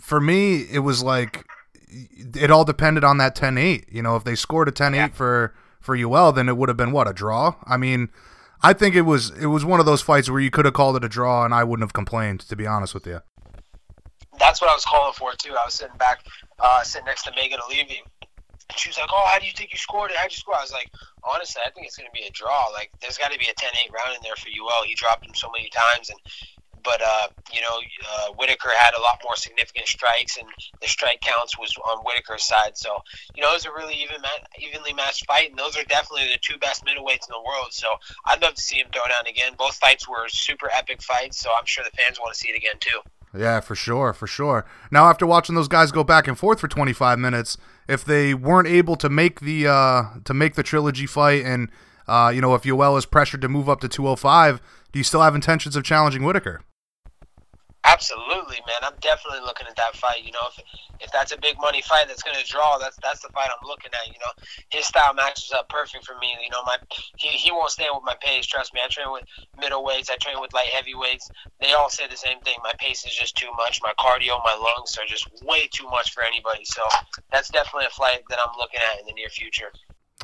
for 0.00 0.20
me, 0.20 0.66
it 0.70 0.80
was 0.80 1.02
like 1.02 1.44
it 1.90 2.50
all 2.50 2.64
depended 2.64 3.02
on 3.02 3.18
that 3.18 3.34
10-8. 3.34 3.84
You 3.90 4.02
know, 4.02 4.16
if 4.16 4.24
they 4.24 4.34
scored 4.34 4.68
a 4.68 4.72
10-8 4.72 4.94
yeah. 4.94 5.08
for 5.08 5.54
for 5.80 5.96
Yoel, 5.96 6.34
then 6.34 6.48
it 6.48 6.56
would 6.56 6.68
have 6.68 6.76
been 6.76 6.92
what 6.92 7.08
a 7.08 7.12
draw. 7.14 7.54
I 7.64 7.76
mean, 7.76 8.10
I 8.62 8.72
think 8.72 8.94
it 8.94 9.02
was 9.02 9.30
it 9.30 9.46
was 9.46 9.64
one 9.64 9.80
of 9.80 9.86
those 9.86 10.02
fights 10.02 10.28
where 10.28 10.40
you 10.40 10.50
could 10.50 10.64
have 10.64 10.74
called 10.74 10.96
it 10.96 11.04
a 11.04 11.08
draw, 11.08 11.44
and 11.44 11.54
I 11.54 11.64
wouldn't 11.64 11.84
have 11.84 11.94
complained. 11.94 12.40
To 12.40 12.56
be 12.56 12.66
honest 12.66 12.94
with 12.94 13.06
you 13.06 13.20
that's 14.38 14.60
what 14.60 14.70
I 14.70 14.74
was 14.74 14.84
calling 14.84 15.14
for 15.14 15.32
too. 15.32 15.52
I 15.52 15.64
was 15.64 15.74
sitting 15.74 15.96
back, 15.96 16.24
uh, 16.58 16.82
sitting 16.82 17.06
next 17.06 17.24
to 17.24 17.32
Megan 17.36 17.60
Olivi, 17.60 18.02
she 18.76 18.88
was 18.90 18.98
like, 18.98 19.08
"Oh, 19.12 19.26
how 19.26 19.38
do 19.38 19.46
you 19.46 19.52
think 19.52 19.72
you 19.72 19.78
scored 19.78 20.10
it? 20.10 20.16
How'd 20.16 20.30
you 20.30 20.36
score?" 20.36 20.54
I 20.54 20.62
was 20.62 20.72
like, 20.72 20.90
"Honestly, 21.24 21.62
I 21.64 21.70
think 21.70 21.86
it's 21.86 21.96
going 21.96 22.08
to 22.08 22.12
be 22.12 22.26
a 22.26 22.30
draw. 22.30 22.66
Like, 22.68 22.90
there's 23.00 23.18
got 23.18 23.32
to 23.32 23.38
be 23.38 23.46
a 23.46 23.54
10-8 23.54 23.92
round 23.92 24.14
in 24.16 24.22
there 24.22 24.36
for 24.36 24.48
Yoel. 24.48 24.84
He 24.84 24.94
dropped 24.94 25.26
him 25.26 25.34
so 25.34 25.50
many 25.50 25.70
times, 25.70 26.10
and 26.10 26.20
but 26.84 27.00
uh, 27.02 27.28
you 27.52 27.60
know, 27.60 27.80
uh, 28.08 28.32
Whitaker 28.34 28.70
had 28.70 28.94
a 28.94 29.00
lot 29.00 29.20
more 29.24 29.36
significant 29.36 29.88
strikes, 29.88 30.36
and 30.36 30.46
the 30.80 30.86
strike 30.86 31.20
counts 31.20 31.58
was 31.58 31.74
on 31.78 31.98
Whitaker's 32.04 32.44
side. 32.44 32.76
So 32.76 33.02
you 33.34 33.42
know, 33.42 33.50
it 33.50 33.54
was 33.54 33.66
a 33.66 33.72
really 33.72 33.94
even 33.94 34.22
evenly 34.58 34.92
matched 34.92 35.26
fight, 35.26 35.50
and 35.50 35.58
those 35.58 35.76
are 35.76 35.84
definitely 35.84 36.28
the 36.28 36.38
two 36.40 36.58
best 36.58 36.84
middleweights 36.84 37.26
in 37.26 37.32
the 37.32 37.44
world. 37.44 37.72
So 37.72 37.88
I'd 38.26 38.42
love 38.42 38.54
to 38.54 38.62
see 38.62 38.76
him 38.76 38.88
throw 38.92 39.02
down 39.08 39.26
again. 39.26 39.54
Both 39.58 39.76
fights 39.76 40.08
were 40.08 40.28
super 40.28 40.70
epic 40.72 41.02
fights, 41.02 41.40
so 41.40 41.50
I'm 41.58 41.66
sure 41.66 41.84
the 41.84 41.96
fans 41.96 42.20
want 42.20 42.32
to 42.34 42.38
see 42.38 42.48
it 42.50 42.56
again 42.56 42.78
too. 42.78 43.00
Yeah, 43.34 43.60
for 43.60 43.74
sure, 43.74 44.12
for 44.12 44.26
sure. 44.26 44.64
Now, 44.90 45.08
after 45.08 45.26
watching 45.26 45.54
those 45.54 45.68
guys 45.68 45.92
go 45.92 46.02
back 46.02 46.26
and 46.26 46.38
forth 46.38 46.60
for 46.60 46.68
25 46.68 47.18
minutes, 47.18 47.56
if 47.88 48.04
they 48.04 48.32
weren't 48.34 48.68
able 48.68 48.96
to 48.96 49.08
make 49.08 49.40
the 49.40 49.66
uh, 49.66 50.04
to 50.24 50.32
make 50.34 50.54
the 50.54 50.62
trilogy 50.62 51.06
fight, 51.06 51.44
and 51.44 51.70
uh, 52.06 52.32
you 52.34 52.40
know, 52.40 52.54
if 52.54 52.62
Yoel 52.62 52.96
is 52.96 53.04
pressured 53.06 53.42
to 53.42 53.48
move 53.48 53.68
up 53.68 53.80
to 53.80 53.88
205, 53.88 54.60
do 54.92 54.98
you 54.98 55.04
still 55.04 55.20
have 55.20 55.34
intentions 55.34 55.76
of 55.76 55.84
challenging 55.84 56.22
Whitaker? 56.24 56.62
Absolutely, 57.88 58.60
man. 58.68 58.82
I'm 58.82 58.98
definitely 59.00 59.40
looking 59.40 59.66
at 59.66 59.76
that 59.76 59.96
fight. 59.96 60.22
You 60.22 60.32
know, 60.32 60.44
if 60.48 60.60
if 61.00 61.10
that's 61.10 61.32
a 61.32 61.38
big 61.38 61.56
money 61.58 61.80
fight 61.80 62.06
that's 62.08 62.22
going 62.22 62.36
to 62.36 62.44
draw, 62.44 62.76
that's 62.78 62.98
that's 63.02 63.20
the 63.20 63.28
fight 63.30 63.48
I'm 63.48 63.66
looking 63.66 63.90
at. 63.94 64.06
You 64.12 64.20
know, 64.20 64.32
his 64.68 64.86
style 64.86 65.14
matches 65.14 65.52
up 65.52 65.68
perfect 65.68 66.04
for 66.04 66.14
me. 66.18 66.28
You 66.44 66.50
know, 66.50 66.62
my 66.64 66.76
he, 67.16 67.28
he 67.28 67.50
won't 67.50 67.70
stand 67.70 67.90
with 67.94 68.04
my 68.04 68.16
pace. 68.20 68.46
Trust 68.46 68.74
me. 68.74 68.80
I 68.84 68.88
train 68.88 69.10
with 69.10 69.24
middleweights. 69.56 70.10
I 70.10 70.16
train 70.20 70.40
with 70.40 70.52
light 70.52 70.68
heavyweights. 70.68 71.30
They 71.60 71.72
all 71.72 71.88
say 71.88 72.06
the 72.06 72.16
same 72.16 72.40
thing. 72.40 72.56
My 72.62 72.72
pace 72.78 73.06
is 73.06 73.14
just 73.14 73.36
too 73.36 73.50
much. 73.56 73.80
My 73.82 73.94
cardio, 73.98 74.38
my 74.44 74.54
lungs 74.54 74.98
are 74.98 75.06
just 75.06 75.26
way 75.42 75.66
too 75.72 75.88
much 75.88 76.12
for 76.12 76.22
anybody. 76.22 76.64
So 76.64 76.82
that's 77.32 77.48
definitely 77.48 77.86
a 77.86 77.96
fight 77.96 78.20
that 78.28 78.38
I'm 78.44 78.52
looking 78.58 78.80
at 78.92 79.00
in 79.00 79.06
the 79.06 79.12
near 79.14 79.30
future. 79.30 79.72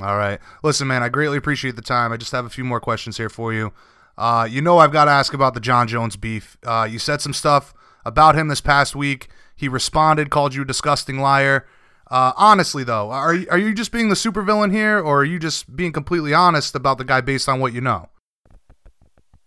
All 0.01 0.19
right. 0.19 0.41
Listen, 0.63 0.89
man, 0.89 1.03
I 1.03 1.09
greatly 1.09 1.39
appreciate 1.39 1.77
the 1.77 1.83
time. 1.83 2.13
I 2.13 2.17
just 2.17 2.33
have 2.33 2.45
a 2.45 2.51
few 2.51 2.65
more 2.65 2.81
questions 2.81 3.17
here 3.17 3.31
for 3.31 3.53
you. 3.53 3.73
Uh, 4.17 4.47
you 4.49 4.61
know 4.61 4.79
I've 4.79 4.93
got 4.93 5.07
to 5.07 5.11
ask 5.11 5.35
about 5.35 5.55
the 5.55 5.61
Jon 5.61 5.89
Jones 5.89 6.17
beef. 6.17 6.57
Uh, 6.65 6.87
you 6.89 6.99
said 6.99 7.21
some 7.21 7.33
stuff 7.33 7.75
about 8.05 8.35
him 8.35 8.49
this 8.49 8.61
past 8.61 8.95
week. 8.95 9.29
He 9.57 9.69
responded, 9.69 10.31
called 10.31 10.55
you 10.55 10.63
a 10.63 10.65
disgusting 10.65 11.19
liar. 11.19 11.67
Uh, 12.11 12.33
honestly, 12.37 12.85
though, 12.85 13.11
are 13.11 13.37
are 13.51 13.59
you 13.59 13.75
just 13.75 13.91
being 13.91 14.09
the 14.09 14.15
supervillain 14.15 14.71
here, 14.73 14.99
or 15.01 15.21
are 15.21 15.25
you 15.25 15.39
just 15.39 15.75
being 15.75 15.93
completely 15.93 16.35
honest 16.35 16.75
about 16.75 16.99
the 16.99 17.05
guy 17.05 17.21
based 17.21 17.49
on 17.49 17.61
what 17.61 17.73
you 17.73 17.81
know? 17.81 18.09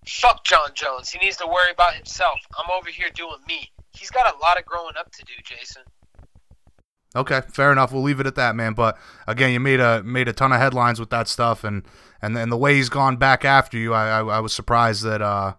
Fuck 0.06 0.44
Jon 0.44 0.70
Jones. 0.74 1.10
He 1.10 1.20
needs 1.20 1.38
to 1.38 1.48
worry 1.48 1.72
about 1.72 1.94
himself. 1.94 2.40
I'm 2.58 2.70
over 2.76 2.90
here 2.90 3.10
doing 3.14 3.38
me. 3.48 3.72
He's 3.92 4.10
got 4.10 4.34
a 4.34 4.38
lot 4.40 4.58
of 4.58 4.66
growing 4.66 4.96
up 4.98 5.12
to 5.12 5.24
do, 5.24 5.34
Jason. 5.44 5.84
Okay, 7.18 7.42
fair 7.52 7.72
enough. 7.72 7.92
We'll 7.92 8.04
leave 8.04 8.20
it 8.20 8.28
at 8.28 8.36
that, 8.36 8.56
man. 8.56 8.74
But 8.74 8.98
again, 9.26 9.52
you 9.52 9.60
made 9.60 9.80
a 9.80 10.04
made 10.04 10.28
a 10.28 10.34
ton 10.34 10.52
of 10.52 10.60
headlines 10.60 11.00
with 11.00 11.10
that 11.10 11.28
stuff, 11.28 11.64
and 11.64 11.84
and 12.22 12.36
then 12.38 12.50
the 12.50 12.58
way 12.58 12.76
he's 12.76 12.90
gone 12.90 13.18
back 13.18 13.44
after 13.44 13.78
you, 13.78 13.94
I 13.94 14.20
I, 14.20 14.38
I 14.38 14.40
was 14.40 14.54
surprised 14.54 15.04
that 15.04 15.22
uh, 15.22 15.54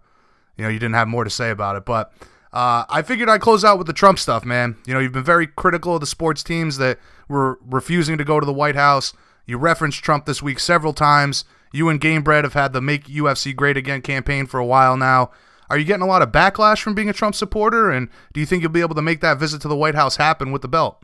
you 0.56 0.64
know 0.64 0.70
you 0.70 0.78
didn't 0.78 0.94
have 0.94 1.08
more 1.08 1.24
to 1.24 1.30
say 1.30 1.50
about 1.50 1.76
it. 1.76 1.84
But 1.84 2.12
uh, 2.52 2.84
I 2.88 3.02
figured 3.02 3.28
I'd 3.28 3.40
close 3.40 3.64
out 3.64 3.76
with 3.76 3.86
the 3.86 3.92
Trump 3.92 4.18
stuff, 4.18 4.44
man. 4.44 4.76
You 4.86 4.94
know, 4.94 5.00
you've 5.00 5.12
been 5.12 5.24
very 5.24 5.46
critical 5.46 5.94
of 5.94 6.00
the 6.00 6.06
sports 6.06 6.42
teams 6.42 6.78
that 6.78 6.98
were 7.28 7.58
refusing 7.66 8.16
to 8.18 8.24
go 8.24 8.40
to 8.40 8.46
the 8.46 8.52
White 8.52 8.76
House. 8.76 9.12
You 9.44 9.58
referenced 9.58 10.02
Trump 10.02 10.26
this 10.26 10.42
week 10.42 10.58
several 10.60 10.92
times. 10.92 11.44
You 11.72 11.88
and 11.88 12.00
Gamebred 12.00 12.44
have 12.44 12.54
had 12.54 12.72
the 12.72 12.80
Make 12.80 13.04
UFC 13.04 13.54
Great 13.54 13.76
Again 13.76 14.00
campaign 14.00 14.46
for 14.46 14.58
a 14.58 14.64
while 14.64 14.96
now. 14.96 15.30
Are 15.70 15.76
you 15.76 15.84
getting 15.84 16.02
a 16.02 16.06
lot 16.06 16.22
of 16.22 16.32
backlash 16.32 16.80
from 16.80 16.94
being 16.94 17.10
a 17.10 17.12
Trump 17.12 17.34
supporter? 17.34 17.90
And 17.90 18.08
do 18.32 18.40
you 18.40 18.46
think 18.46 18.62
you'll 18.62 18.72
be 18.72 18.80
able 18.80 18.94
to 18.94 19.02
make 19.02 19.20
that 19.20 19.38
visit 19.38 19.60
to 19.62 19.68
the 19.68 19.76
White 19.76 19.94
House 19.94 20.16
happen 20.16 20.50
with 20.50 20.62
the 20.62 20.68
belt? 20.68 21.02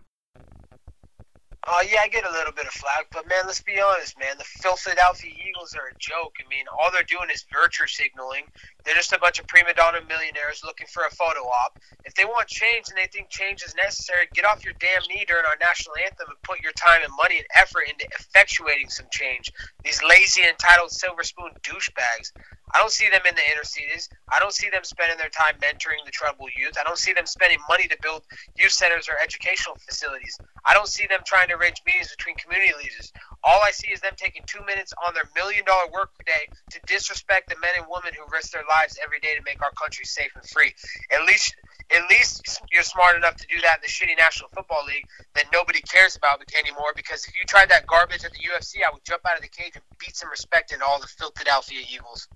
Uh, 1.66 1.80
yeah, 1.90 2.00
I 2.04 2.08
get 2.08 2.28
a 2.28 2.30
little 2.30 2.52
bit 2.52 2.66
of 2.66 2.72
flack, 2.76 3.08
but 3.10 3.26
man, 3.26 3.48
let's 3.48 3.62
be 3.62 3.80
honest, 3.80 4.18
man. 4.20 4.36
The 4.36 4.44
Philadelphia 4.44 5.32
Eagles 5.32 5.72
are 5.74 5.88
a 5.88 5.96
joke. 5.98 6.36
I 6.36 6.44
mean, 6.52 6.66
all 6.68 6.92
they're 6.92 7.08
doing 7.08 7.32
is 7.32 7.46
virtue 7.48 7.86
signaling. 7.86 8.44
They're 8.84 8.94
just 8.94 9.14
a 9.14 9.18
bunch 9.18 9.40
of 9.40 9.46
prima 9.46 9.72
donna 9.72 10.04
millionaires 10.06 10.60
looking 10.62 10.86
for 10.92 11.08
a 11.08 11.10
photo 11.10 11.40
op. 11.40 11.80
If 12.04 12.14
they 12.14 12.26
want 12.26 12.48
change 12.48 12.92
and 12.92 12.98
they 12.98 13.08
think 13.08 13.30
change 13.30 13.62
is 13.62 13.74
necessary, 13.76 14.28
get 14.34 14.44
off 14.44 14.62
your 14.62 14.74
damn 14.76 15.08
knee 15.08 15.24
during 15.24 15.46
our 15.48 15.56
national 15.56 15.96
anthem 16.04 16.28
and 16.28 16.42
put 16.42 16.60
your 16.60 16.76
time 16.76 17.00
and 17.02 17.12
money 17.16 17.38
and 17.38 17.48
effort 17.56 17.88
into 17.88 18.04
effectuating 18.12 18.92
some 18.92 19.06
change. 19.10 19.50
These 19.82 20.04
lazy, 20.04 20.44
entitled 20.44 20.92
silver 20.92 21.24
spoon 21.24 21.56
douchebags. 21.64 22.28
I 22.72 22.78
don't 22.78 22.90
see 22.90 23.08
them 23.08 23.22
in 23.28 23.34
the 23.34 23.46
inner 23.52 23.64
cities. 23.64 24.08
I 24.32 24.38
don't 24.40 24.52
see 24.52 24.70
them 24.70 24.82
spending 24.82 25.18
their 25.18 25.28
time 25.28 25.54
mentoring 25.60 26.02
the 26.04 26.10
troubled 26.10 26.50
youth. 26.56 26.74
I 26.78 26.82
don't 26.82 26.98
see 26.98 27.12
them 27.12 27.26
spending 27.26 27.58
money 27.68 27.86
to 27.88 27.96
build 28.02 28.22
youth 28.56 28.72
centers 28.72 29.08
or 29.08 29.14
educational 29.22 29.76
facilities. 29.76 30.38
I 30.64 30.74
don't 30.74 30.88
see 30.88 31.06
them 31.06 31.20
trying 31.24 31.48
to 31.48 31.54
arrange 31.54 31.82
meetings 31.86 32.10
between 32.10 32.34
community 32.36 32.72
leaders. 32.76 33.12
All 33.44 33.60
I 33.62 33.70
see 33.70 33.88
is 33.88 34.00
them 34.00 34.14
taking 34.16 34.42
two 34.46 34.64
minutes 34.64 34.92
on 35.06 35.14
their 35.14 35.28
million 35.36 35.64
dollar 35.64 35.86
workday 35.92 36.48
to 36.70 36.80
disrespect 36.86 37.48
the 37.48 37.60
men 37.60 37.70
and 37.78 37.86
women 37.88 38.12
who 38.16 38.24
risk 38.32 38.52
their 38.52 38.66
lives 38.68 38.98
every 39.02 39.20
day 39.20 39.36
to 39.36 39.42
make 39.44 39.62
our 39.62 39.72
country 39.72 40.04
safe 40.04 40.32
and 40.34 40.44
free. 40.48 40.74
At 41.12 41.24
least 41.26 41.54
at 41.94 42.08
least 42.08 42.62
you're 42.72 42.82
smart 42.82 43.16
enough 43.16 43.36
to 43.36 43.46
do 43.46 43.60
that 43.60 43.78
in 43.78 43.82
the 43.82 43.88
shitty 43.88 44.16
National 44.16 44.48
Football 44.48 44.84
League 44.86 45.06
that 45.34 45.44
nobody 45.52 45.80
cares 45.82 46.16
about 46.16 46.42
anymore. 46.58 46.92
Because 46.96 47.26
if 47.26 47.36
you 47.36 47.44
tried 47.46 47.68
that 47.68 47.86
garbage 47.86 48.24
at 48.24 48.32
the 48.32 48.38
UFC, 48.38 48.80
I 48.86 48.92
would 48.92 49.04
jump 49.04 49.22
out 49.28 49.36
of 49.36 49.42
the 49.42 49.48
cage 49.48 49.72
and 49.74 49.84
beat 49.98 50.16
some 50.16 50.30
respect 50.30 50.72
into 50.72 50.84
all 50.84 50.98
the 50.98 51.06
Philadelphia 51.06 51.80
Eagles. 51.92 52.26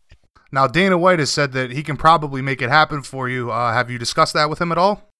Now, 0.51 0.67
Dana 0.67 0.97
White 0.97 1.19
has 1.19 1.31
said 1.31 1.53
that 1.53 1.73
he 1.73 1.83
can 1.83 1.97
probably 1.97 2.41
make 2.41 2.63
it 2.63 2.71
happen 2.71 3.03
for 3.03 3.29
you. 3.29 3.51
Uh, 3.51 3.73
have 3.73 3.91
you 3.91 3.99
discussed 3.99 4.33
that 4.35 4.49
with 4.49 4.61
him 4.61 4.73
at 4.73 4.79
all? 4.79 5.13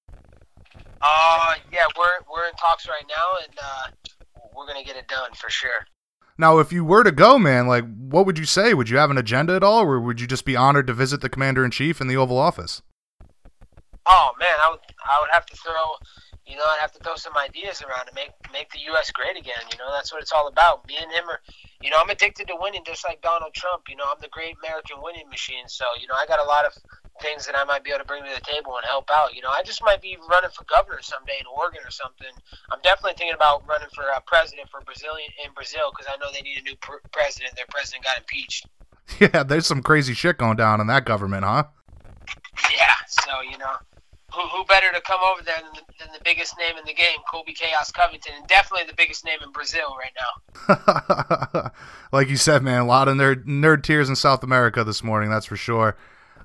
Uh, 1.01 1.55
yeah, 1.71 1.85
we're 1.97 2.07
we're 2.31 2.47
in 2.47 2.53
talks 2.55 2.87
right 2.87 3.05
now, 3.07 3.43
and 3.43 3.57
uh, 3.61 4.41
we're 4.55 4.67
gonna 4.67 4.83
get 4.83 4.95
it 4.95 5.07
done 5.07 5.31
for 5.33 5.49
sure. 5.49 5.85
Now, 6.37 6.59
if 6.59 6.71
you 6.71 6.83
were 6.83 7.03
to 7.03 7.11
go, 7.11 7.37
man, 7.37 7.67
like, 7.67 7.83
what 7.97 8.25
would 8.25 8.39
you 8.39 8.45
say? 8.45 8.73
Would 8.73 8.89
you 8.89 8.97
have 8.97 9.11
an 9.11 9.17
agenda 9.17 9.55
at 9.55 9.63
all, 9.63 9.83
or 9.83 9.99
would 9.99 10.19
you 10.19 10.27
just 10.27 10.45
be 10.45 10.55
honored 10.55 10.87
to 10.87 10.93
visit 10.93 11.21
the 11.21 11.29
commander 11.29 11.63
in 11.63 11.71
chief 11.71 12.01
in 12.01 12.07
the 12.07 12.17
Oval 12.17 12.37
Office? 12.37 12.81
Oh 14.05 14.31
man, 14.39 14.55
I 14.63 14.69
would 14.71 14.79
I 15.09 15.21
would 15.21 15.29
have 15.31 15.45
to 15.45 15.55
throw 15.55 15.73
you 16.49 16.57
know, 16.57 16.65
I'd 16.65 16.81
have 16.81 16.91
to 16.97 16.99
throw 16.99 17.15
some 17.15 17.37
ideas 17.37 17.85
around 17.85 18.09
to 18.09 18.13
make 18.17 18.33
make 18.51 18.73
the 18.73 18.81
U.S. 18.89 19.11
great 19.13 19.37
again. 19.37 19.61
You 19.71 19.77
know, 19.77 19.93
that's 19.93 20.11
what 20.11 20.21
it's 20.21 20.33
all 20.33 20.47
about. 20.47 20.87
Me 20.87 20.97
and 20.97 21.11
him 21.11 21.29
are, 21.29 21.39
you 21.79 21.93
know, 21.93 21.97
I'm 22.01 22.09
addicted 22.09 22.49
to 22.49 22.57
winning, 22.57 22.81
just 22.83 23.05
like 23.05 23.21
Donald 23.21 23.53
Trump. 23.53 23.85
You 23.87 23.95
know, 23.95 24.09
I'm 24.09 24.17
the 24.19 24.33
great 24.33 24.57
American 24.57 24.97
winning 25.05 25.29
machine. 25.29 25.69
So, 25.69 25.85
you 26.01 26.07
know, 26.09 26.17
I 26.17 26.25
got 26.25 26.41
a 26.41 26.49
lot 26.49 26.65
of 26.65 26.73
things 27.21 27.45
that 27.45 27.53
I 27.53 27.63
might 27.65 27.83
be 27.83 27.91
able 27.91 28.01
to 28.01 28.09
bring 28.09 28.23
to 28.23 28.33
the 28.33 28.41
table 28.41 28.77
and 28.77 28.85
help 28.89 29.11
out. 29.13 29.35
You 29.35 29.45
know, 29.45 29.53
I 29.53 29.61
just 29.61 29.83
might 29.85 30.01
be 30.01 30.17
running 30.29 30.49
for 30.49 30.65
governor 30.65 31.05
someday 31.05 31.37
in 31.39 31.45
Oregon 31.45 31.85
or 31.85 31.91
something. 31.91 32.33
I'm 32.73 32.81
definitely 32.81 33.13
thinking 33.17 33.37
about 33.37 33.67
running 33.69 33.89
for 33.93 34.09
uh, 34.09 34.19
president 34.25 34.69
for 34.73 34.81
Brazilian 34.81 35.29
in 35.45 35.53
Brazil 35.53 35.93
because 35.93 36.09
I 36.09 36.17
know 36.17 36.33
they 36.33 36.41
need 36.41 36.57
a 36.57 36.65
new 36.65 36.75
pr- 36.81 37.05
president. 37.13 37.53
Their 37.55 37.69
president 37.69 38.05
got 38.05 38.17
impeached. 38.17 38.65
Yeah, 39.19 39.41
there's 39.41 39.65
some 39.65 39.81
crazy 39.81 40.13
shit 40.13 40.37
going 40.37 40.55
down 40.55 40.79
in 40.79 40.87
that 40.87 41.03
government, 41.03 41.43
huh? 41.43 41.63
Yeah. 42.71 42.93
So 43.07 43.41
you 43.41 43.57
know 43.57 43.73
who, 44.39 44.47
who 44.47 44.63
better 44.65 44.91
to 44.93 45.01
come 45.01 45.19
over 45.21 45.43
there 45.43 45.57
than 45.61 45.73
the, 45.73 45.93
than 46.03 46.13
the 46.13 46.23
biggest 46.23 46.57
name 46.57 46.77
in 46.77 46.85
the 46.85 46.93
game, 46.93 47.17
Colby 47.29 47.53
Chaos 47.53 47.91
Covington, 47.91 48.33
and 48.37 48.47
definitely 48.47 48.87
the 48.87 48.95
biggest 48.95 49.25
name 49.25 49.39
in 49.43 49.51
Brazil 49.51 49.95
right 49.97 50.13
now. 51.57 51.71
like 52.11 52.29
you 52.29 52.37
said, 52.37 52.63
man, 52.63 52.81
a 52.81 52.85
lot 52.85 53.07
of 53.07 53.15
nerd 53.15 53.45
nerd 53.45 53.83
tears 53.83 54.09
in 54.09 54.15
South 54.15 54.43
America 54.43 54.83
this 54.83 55.03
morning. 55.03 55.29
That's 55.29 55.45
for 55.45 55.57
sure. 55.57 55.97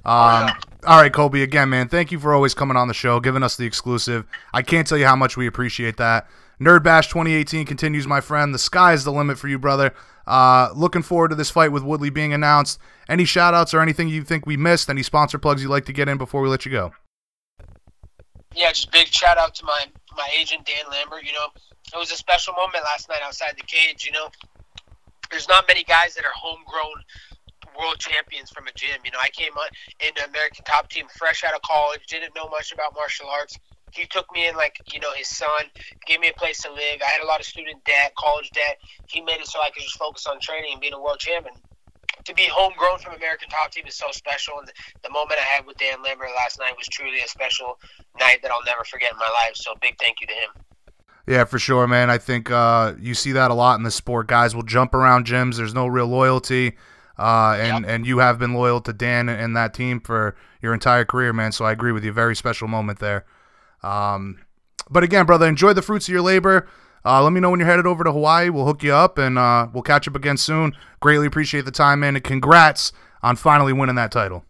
Um, 0.05 0.51
oh. 0.51 0.51
All 0.87 1.01
right, 1.01 1.13
Colby. 1.13 1.43
Again, 1.43 1.71
man, 1.71 1.89
thank 1.89 2.13
you 2.13 2.19
for 2.19 2.35
always 2.35 2.53
coming 2.53 2.77
on 2.77 2.89
the 2.89 2.95
show, 2.95 3.21
giving 3.21 3.43
us 3.43 3.57
the 3.57 3.65
exclusive. 3.65 4.27
I 4.53 4.63
can't 4.63 4.87
tell 4.87 4.99
you 4.99 5.07
how 5.07 5.17
much 5.17 5.37
we 5.37 5.47
appreciate 5.47 5.97
that. 5.97 6.29
Nerd 6.61 6.83
Bash 6.83 7.09
2018 7.09 7.67
continues, 7.67 8.07
my 8.07 8.21
friend. 8.21 8.55
The 8.55 8.59
sky 8.59 8.93
is 8.93 9.05
the 9.05 9.13
limit 9.13 9.39
for 9.39 9.49
you, 9.49 9.59
brother. 9.59 9.95
Uh, 10.27 10.71
looking 10.75 11.03
forward 11.03 11.29
to 11.29 11.35
this 11.35 11.51
fight 11.51 11.73
with 11.73 11.83
Woodley 11.83 12.11
being 12.11 12.33
announced. 12.33 12.79
Any 13.09 13.25
shout 13.25 13.55
outs 13.55 13.75
or 13.75 13.81
anything 13.81 14.09
you 14.09 14.23
think 14.23 14.47
we 14.47 14.57
missed? 14.57 14.89
Any 14.89 15.03
sponsor 15.03 15.39
plugs 15.39 15.63
you'd 15.63 15.71
like 15.71 15.85
to 15.87 15.93
get 15.93 16.09
in 16.09 16.17
before 16.17 16.43
we 16.43 16.49
let 16.49 16.65
you 16.65 16.73
go? 16.73 16.93
Yeah, 18.55 18.71
just 18.71 18.91
big 18.93 19.09
shout 19.09 19.39
out 19.39 19.55
to 19.57 19.65
my 19.65 19.87
my 20.17 20.29
agent 20.39 20.65
Dan 20.67 20.91
Lambert. 20.91 21.25
You 21.25 21.33
know, 21.33 21.49
it 21.93 21.99
was 21.99 22.13
a 22.13 22.17
special 22.17 22.55
moment 22.55 22.85
last 22.85 23.09
night 23.09 23.21
outside 23.23 23.55
the 23.57 23.67
cage. 23.67 24.05
You 24.05 24.13
know, 24.13 24.29
there's 25.31 25.49
not 25.49 25.67
many 25.69 25.85
guys 25.85 26.15
that 26.15 26.25
are 26.25 26.35
homegrown 26.35 27.03
world 27.79 27.99
champions 27.99 28.51
from 28.51 28.67
a 28.69 28.73
gym. 28.75 28.99
You 29.05 29.11
know, 29.11 29.19
I 29.21 29.31
came 29.31 29.53
on 29.53 29.69
into 30.01 30.25
American 30.25 30.65
Top 30.65 30.89
Team 30.89 31.07
fresh 31.19 31.43
out 31.45 31.55
of 31.55 31.63
college, 31.63 32.07
didn't 32.07 32.35
know 32.35 32.49
much 32.49 32.73
about 32.73 32.95
martial 32.95 33.29
arts. 33.29 33.59
He 33.91 34.07
took 34.07 34.27
me 34.33 34.49
in 34.49 34.57
like 34.57 34.81
you 34.93 35.01
know 35.01 35.13
his 35.15 35.29
son, 35.29 35.71
gave 36.07 36.21
me 36.21 36.29
a 36.29 36.39
place 36.39 36.63
to 36.63 36.71
live. 36.71 37.03
I 37.03 37.11
had 37.11 37.23
a 37.23 37.27
lot 37.27 37.41
of 37.41 37.47
student 37.47 37.85
debt, 37.85 38.15
college 38.19 38.51
debt. 38.51 38.79
He 39.09 39.21
made 39.21 39.41
it 39.41 39.47
so 39.47 39.61
I 39.61 39.71
could 39.71 39.83
just 39.83 39.99
focus 39.99 40.27
on 40.27 40.41
training 40.41 40.73
and 40.73 40.81
being 40.81 40.95
a 40.95 41.01
world 41.01 41.19
champion 41.19 41.55
to 42.25 42.35
be 42.35 42.47
homegrown 42.51 42.99
from 42.99 43.15
American 43.15 43.49
Top 43.49 43.71
Team 43.71 43.85
is 43.87 43.95
so 43.95 44.07
special. 44.11 44.59
And 44.59 44.71
the, 45.03 45.11
moment 45.11 45.39
I 45.41 45.45
had 45.45 45.67
with 45.67 45.77
Dan 45.77 46.03
Lambert 46.03 46.31
last 46.37 46.59
night 46.59 46.75
was 46.77 46.87
truly 46.89 47.21
a 47.21 47.29
special 47.29 47.79
night 48.19 48.41
that 48.43 48.51
I'll 48.51 48.65
never 48.67 48.85
forget 48.85 49.13
in 49.13 49.19
my 49.19 49.29
life. 49.29 49.57
So 49.57 49.75
big 49.81 49.99
thank 49.99 50.21
you 50.21 50.27
to 50.27 50.33
him. 50.33 50.51
Yeah, 51.27 51.45
for 51.45 51.59
sure, 51.59 51.87
man. 51.87 52.11
I 52.11 52.19
think 52.19 52.51
uh, 52.51 52.95
you 53.01 53.15
see 53.15 53.33
that 53.33 53.51
a 53.51 53.55
lot 53.55 53.79
in 53.79 53.85
the 53.85 53.91
sport. 53.91 54.27
Guys 54.27 54.55
will 54.55 54.63
jump 54.63 54.95
around 54.95 55.27
gyms. 55.27 55.57
There's 55.57 55.75
no 55.75 55.87
real 55.87 56.07
loyalty. 56.07 56.77
Uh, 57.19 57.57
and, 57.61 57.85
yep. 57.85 57.95
and 57.95 58.07
you 58.07 58.19
have 58.19 58.39
been 58.39 58.55
loyal 58.55 58.81
to 58.81 58.93
Dan 58.93 59.29
and 59.29 59.57
that 59.57 59.73
team 59.73 60.01
for 60.01 60.35
your 60.61 60.75
entire 60.75 61.05
career, 61.05 61.33
man. 61.33 61.53
So 61.53 61.65
I 61.65 61.73
agree 61.73 61.93
with 61.93 62.05
you. 62.05 62.13
Very 62.13 62.35
special 62.35 62.69
moment 62.69 62.99
there. 62.99 63.25
Um, 63.83 64.41
but 64.91 65.05
again, 65.05 65.25
brother, 65.25 65.47
enjoy 65.47 65.73
the 65.73 65.83
fruits 65.83 66.09
of 66.09 66.13
your 66.13 66.23
labor. 66.23 66.69
Uh, 67.07 67.23
let 67.23 67.33
me 67.33 67.41
know 67.41 67.51
when 67.51 67.61
you're 67.61 67.69
headed 67.69 67.87
over 67.87 68.03
to 68.03 68.13
Hawaii. 68.13 68.49
We'll 68.49 68.65
hook 68.65 68.83
you 68.83 68.95
up 68.95 69.19
and 69.19 69.39
uh, 69.39 69.69
we'll 69.73 69.83
catch 69.83 70.09
up 70.09 70.17
again 70.17 70.37
soon. 70.37 70.73
Greatly 71.01 71.27
appreciate 71.27 71.67
the 71.67 71.71
time, 71.71 72.01
man, 72.01 72.17
and 72.17 72.25
congrats 72.25 72.93
on 73.23 73.37
finally 73.37 73.73
winning 73.73 73.95
that 73.97 74.11
title. 74.11 74.45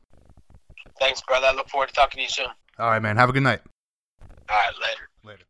Thanks, 1.00 1.20
brother. 1.22 1.48
I 1.48 1.52
look 1.52 1.68
forward 1.68 1.88
to 1.88 1.94
talking 1.94 2.18
to 2.18 2.22
you 2.22 2.28
soon. 2.28 2.46
All 2.78 2.90
right, 2.90 3.02
man. 3.02 3.16
Have 3.16 3.28
a 3.28 3.32
good 3.32 3.42
night. 3.42 3.60
All 4.48 4.56
right, 4.56 4.72
later. 4.80 5.08
Later. 5.24 5.42